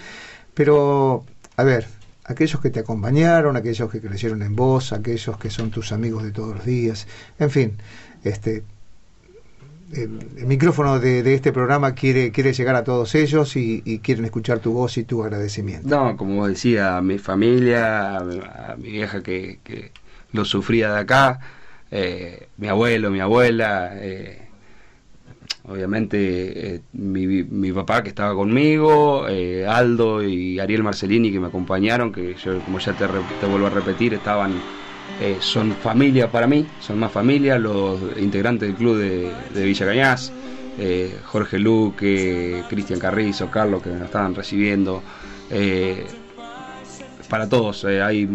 Pero, 0.53 1.25
a 1.57 1.63
ver, 1.63 1.87
aquellos 2.25 2.61
que 2.61 2.69
te 2.69 2.79
acompañaron, 2.79 3.55
aquellos 3.55 3.89
que 3.89 4.01
crecieron 4.01 4.41
en 4.41 4.55
vos, 4.55 4.93
aquellos 4.93 5.37
que 5.37 5.49
son 5.49 5.71
tus 5.71 5.91
amigos 5.91 6.23
de 6.23 6.31
todos 6.31 6.55
los 6.55 6.65
días, 6.65 7.07
en 7.39 7.49
fin, 7.49 7.77
este 8.23 8.63
el, 9.93 10.09
micrófono 10.45 10.99
de, 10.99 11.33
este 11.33 11.53
programa 11.53 11.93
quiere, 11.93 12.31
quiere 12.31 12.53
llegar 12.53 12.75
a 12.75 12.83
todos 12.83 13.13
ellos 13.15 13.55
y, 13.55 13.99
quieren 13.99 14.25
escuchar 14.25 14.59
tu 14.59 14.73
voz 14.73 14.97
y 14.97 15.03
tu 15.03 15.23
agradecimiento. 15.23 15.87
No, 15.87 16.17
como 16.17 16.47
decía, 16.47 16.97
a 16.97 17.01
mi 17.01 17.17
familia, 17.17 18.17
a, 18.17 18.75
mi 18.77 18.91
vieja 18.91 19.21
que, 19.21 19.59
que, 19.63 19.91
lo 20.31 20.43
sufría 20.43 20.91
de 20.93 20.99
acá, 20.99 21.39
eh, 21.91 22.47
mi 22.57 22.67
abuelo, 22.67 23.09
mi 23.09 23.19
abuela, 23.19 23.91
eh, 23.93 24.44
obviamente 25.67 26.75
eh, 26.75 26.81
mi, 26.93 27.25
mi, 27.43 27.71
papá 27.71 28.03
que 28.03 28.09
estaba 28.09 28.35
conmigo, 28.35 29.27
eh, 29.27 29.65
Aldo 29.67 30.23
y 30.23 30.59
Ariel 30.59 30.83
Marcelini 30.83 31.31
que 31.31 31.39
me 31.39 31.47
acompañaron, 31.47 32.11
que 32.11 32.35
yo 32.35 32.59
como 32.59 32.79
ya 32.79 32.93
te, 32.93 33.05
vuelvo 33.47 33.67
a 33.67 33.69
repetir, 33.69 34.13
estaban 34.13 34.53
eh, 35.21 35.37
son 35.39 35.71
familia 35.71 36.29
para 36.29 36.47
mí, 36.47 36.65
son 36.79 36.99
más 36.99 37.11
familia, 37.11 37.57
los 37.57 37.99
integrantes 38.17 38.69
del 38.69 38.77
club 38.77 38.97
de, 38.97 39.31
de 39.53 39.65
Villa 39.65 39.85
Cañas, 39.85 40.31
Jorge 41.23 41.57
Luque, 41.57 42.63
Cristian 42.69 42.99
Carrizo, 42.99 43.49
Carlos 43.49 43.81
que 43.81 43.91
me 43.91 44.03
estaban 44.03 44.35
recibiendo, 44.35 45.01
para 47.29 47.47
todos, 47.47 47.85
hay 47.85 48.27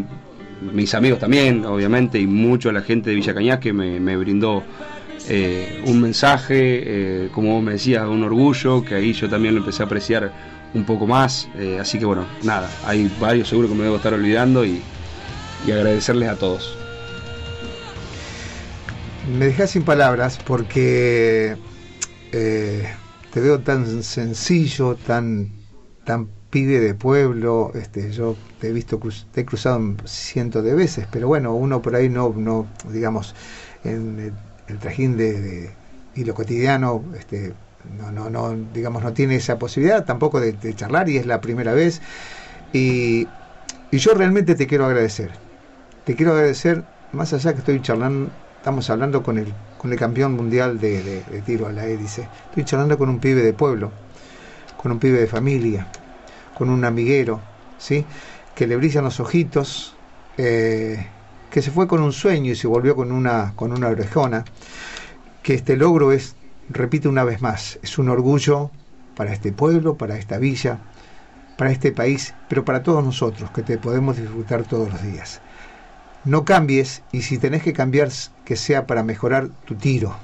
mis 0.72 0.94
amigos 0.94 1.18
también, 1.18 1.66
obviamente, 1.66 2.18
y 2.18 2.26
mucho 2.26 2.72
la 2.72 2.80
gente 2.80 3.10
de 3.10 3.16
Villa 3.16 3.34
Cañas 3.34 3.58
que 3.58 3.74
me, 3.74 4.00
me 4.00 4.16
brindó 4.16 4.62
eh, 5.28 5.82
un 5.86 6.00
mensaje, 6.00 7.24
eh, 7.24 7.28
como 7.32 7.54
vos 7.54 7.62
me 7.62 7.72
decías, 7.72 8.06
un 8.06 8.22
orgullo, 8.24 8.84
que 8.84 8.94
ahí 8.94 9.12
yo 9.12 9.28
también 9.28 9.54
lo 9.54 9.60
empecé 9.60 9.82
a 9.82 9.86
apreciar 9.86 10.32
un 10.74 10.84
poco 10.84 11.06
más. 11.06 11.48
Eh, 11.56 11.78
así 11.80 11.98
que 11.98 12.04
bueno, 12.04 12.26
nada, 12.42 12.70
hay 12.84 13.10
varios 13.20 13.48
seguro 13.48 13.68
que 13.68 13.74
me 13.74 13.84
debo 13.84 13.96
estar 13.96 14.14
olvidando 14.14 14.64
y, 14.64 14.82
agradecerles 15.64 16.28
a 16.28 16.36
todos. 16.36 16.76
Me 19.38 19.46
dejas 19.46 19.70
sin 19.70 19.84
palabras 19.84 20.40
porque 20.44 21.56
te 22.32 23.40
veo 23.40 23.60
tan 23.60 24.02
sencillo, 24.02 24.96
tan, 24.96 25.50
tan 26.04 26.28
pibe 26.48 26.80
de 26.80 26.94
pueblo. 26.94 27.70
Este, 27.74 28.10
yo 28.10 28.36
te 28.58 28.68
he 28.68 28.72
visto, 28.72 28.98
te 29.32 29.42
he 29.42 29.44
cruzado 29.44 29.80
cientos 30.06 30.64
de 30.64 30.74
veces, 30.74 31.06
pero 31.12 31.28
bueno, 31.28 31.54
uno 31.54 31.82
por 31.82 31.94
ahí 31.94 32.08
no, 32.08 32.34
no 32.36 32.66
digamos, 32.90 33.34
en, 33.84 34.34
el 34.70 34.78
trajín 34.78 35.16
de, 35.16 35.70
y 36.14 36.24
lo 36.24 36.34
cotidiano 36.34 37.04
este, 37.18 37.52
no, 37.98 38.10
no, 38.12 38.30
no, 38.30 38.56
digamos, 38.72 39.02
no 39.02 39.12
tiene 39.12 39.36
esa 39.36 39.58
posibilidad 39.58 40.04
tampoco 40.04 40.40
de, 40.40 40.74
charlar 40.74 41.08
y 41.08 41.16
es 41.16 41.26
la 41.26 41.40
primera 41.40 41.72
vez. 41.72 42.00
Y, 42.72 43.26
y, 43.90 43.98
yo 43.98 44.14
realmente 44.14 44.54
te 44.54 44.66
quiero 44.66 44.86
agradecer. 44.86 45.30
Te 46.04 46.14
quiero 46.14 46.32
agradecer, 46.32 46.84
más 47.12 47.32
allá 47.32 47.52
que 47.52 47.58
estoy 47.60 47.80
charlando, 47.82 48.30
estamos 48.56 48.88
hablando 48.90 49.22
con 49.22 49.38
el, 49.38 49.52
con 49.78 49.92
el 49.92 49.98
campeón 49.98 50.34
mundial 50.34 50.78
de, 50.78 51.22
tiro 51.46 51.66
a 51.66 51.72
la 51.72 51.86
hélice. 51.86 52.28
Estoy 52.50 52.64
charlando 52.64 52.98
con 52.98 53.08
un 53.08 53.18
pibe 53.18 53.42
de 53.42 53.52
pueblo, 53.52 53.90
con 54.76 54.92
un 54.92 54.98
pibe 54.98 55.18
de 55.18 55.26
familia, 55.26 55.86
con 56.56 56.68
un 56.68 56.84
amiguero, 56.84 57.40
¿sí? 57.78 58.04
que 58.54 58.66
le 58.66 58.76
brillan 58.76 59.04
los 59.04 59.20
ojitos. 59.20 59.94
Eh, 60.36 61.06
que 61.50 61.62
se 61.62 61.70
fue 61.70 61.88
con 61.88 62.00
un 62.00 62.12
sueño 62.12 62.52
y 62.52 62.56
se 62.56 62.68
volvió 62.68 62.94
con 62.94 63.12
una, 63.12 63.52
con 63.56 63.72
una 63.72 63.88
orejona, 63.88 64.44
que 65.42 65.54
este 65.54 65.76
logro 65.76 66.12
es, 66.12 66.36
repito 66.68 67.08
una 67.08 67.24
vez 67.24 67.42
más, 67.42 67.78
es 67.82 67.98
un 67.98 68.08
orgullo 68.08 68.70
para 69.16 69.32
este 69.32 69.52
pueblo, 69.52 69.96
para 69.96 70.16
esta 70.16 70.38
villa, 70.38 70.78
para 71.58 71.72
este 71.72 71.92
país, 71.92 72.34
pero 72.48 72.64
para 72.64 72.82
todos 72.82 73.04
nosotros, 73.04 73.50
que 73.50 73.62
te 73.62 73.78
podemos 73.78 74.16
disfrutar 74.16 74.64
todos 74.64 74.90
los 74.90 75.02
días. 75.02 75.40
No 76.24 76.44
cambies 76.44 77.02
y 77.12 77.22
si 77.22 77.38
tenés 77.38 77.62
que 77.62 77.72
cambiar, 77.72 78.10
que 78.44 78.56
sea 78.56 78.86
para 78.86 79.02
mejorar 79.02 79.48
tu 79.64 79.74
tiro, 79.74 80.14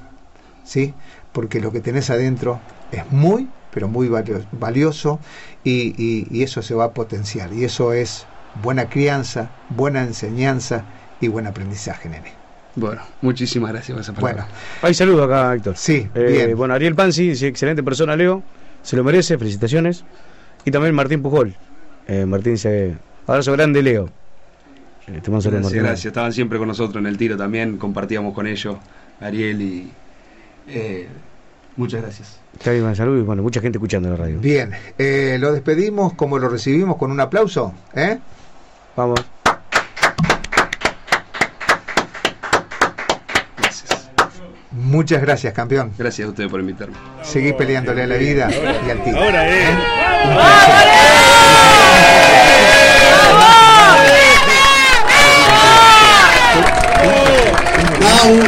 ¿sí? 0.65 0.95
Porque 1.33 1.61
lo 1.61 1.73
que 1.73 1.81
tenés 1.81 2.11
adentro 2.11 2.61
es 2.93 3.11
muy, 3.11 3.49
pero 3.73 3.89
muy 3.89 4.09
valioso 4.53 5.19
y, 5.65 6.27
y 6.31 6.43
eso 6.43 6.63
se 6.63 6.75
va 6.75 6.85
a 6.85 6.93
potenciar. 6.93 7.53
Y 7.53 7.65
eso 7.65 7.93
es 7.93 8.27
buena 8.63 8.89
crianza, 8.89 9.51
buena 9.71 10.03
enseñanza 10.03 10.85
y 11.21 11.29
buen 11.29 11.47
aprendizaje, 11.47 12.09
nene. 12.09 12.33
Bueno, 12.75 13.03
muchísimas 13.23 13.73
gracias 13.73 13.95
por 13.95 14.03
esa 14.03 14.13
palabra. 14.13 14.45
Bueno, 14.45 14.59
hay 14.83 14.95
saludo 14.95 15.25
acá, 15.25 15.55
Héctor. 15.55 15.77
Sí, 15.77 16.09
eh, 16.15 16.23
bien. 16.31 16.57
Bueno, 16.57 16.75
Ariel 16.75 16.95
Panzi, 16.95 17.31
excelente 17.31 17.83
persona, 17.83 18.17
Leo. 18.17 18.43
Se 18.83 18.97
lo 18.97 19.03
merece, 19.03 19.39
felicitaciones. 19.39 20.05
Y 20.65 20.71
también 20.71 20.95
Martín 20.95 21.23
Pujol. 21.23 21.55
Eh, 22.07 22.27
Martín, 22.27 22.59
se... 22.59 22.97
abrazo 23.27 23.53
grande, 23.53 23.83
Leo. 23.83 24.11
Eh, 25.07 25.21
te 25.23 25.31
gracias, 25.31 25.53
Martín. 25.53 25.79
gracias. 25.83 26.07
Estaban 26.07 26.33
siempre 26.33 26.59
con 26.59 26.69
nosotros 26.69 27.01
en 27.01 27.07
el 27.07 27.17
tiro 27.17 27.37
también. 27.37 27.79
Compartíamos 27.79 28.35
con 28.35 28.47
ellos, 28.47 28.77
Ariel 29.21 29.63
y. 29.63 29.93
Eh, 30.69 31.07
muchas 31.77 32.03
gracias. 32.03 32.41
Salud 32.61 33.19
y 33.19 33.23
bueno, 33.23 33.43
mucha 33.43 33.61
gente 33.61 33.79
escuchando 33.79 34.09
la 34.11 34.17
radio. 34.17 34.39
Bien, 34.41 34.73
eh, 34.99 35.37
lo 35.39 35.53
despedimos 35.53 36.15
como 36.15 36.39
lo 36.39 36.49
recibimos 36.49 36.97
con 36.97 37.11
un 37.11 37.21
aplauso. 37.21 37.73
¿eh? 37.95 38.19
Vamos. 38.97 39.21
Muchas 44.97 45.21
gracias, 45.21 45.53
campeón. 45.53 45.93
Gracias 45.99 46.27
a 46.27 46.31
ustedes 46.31 46.51
por 46.51 46.59
invitarme. 46.59 46.97
Seguí 47.23 47.53
peleándole 47.53 48.05
a 48.05 48.07
la 48.07 48.17
vida 48.17 48.49
y 48.87 48.91
al 48.91 49.05
tío. 49.05 49.15
Ahora, 49.15 49.47
eh. 49.47 49.67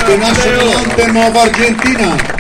The 0.07 0.17
national 0.17 0.73
anthem 0.73 1.17
of 1.19 1.37
Argentina. 1.37 2.38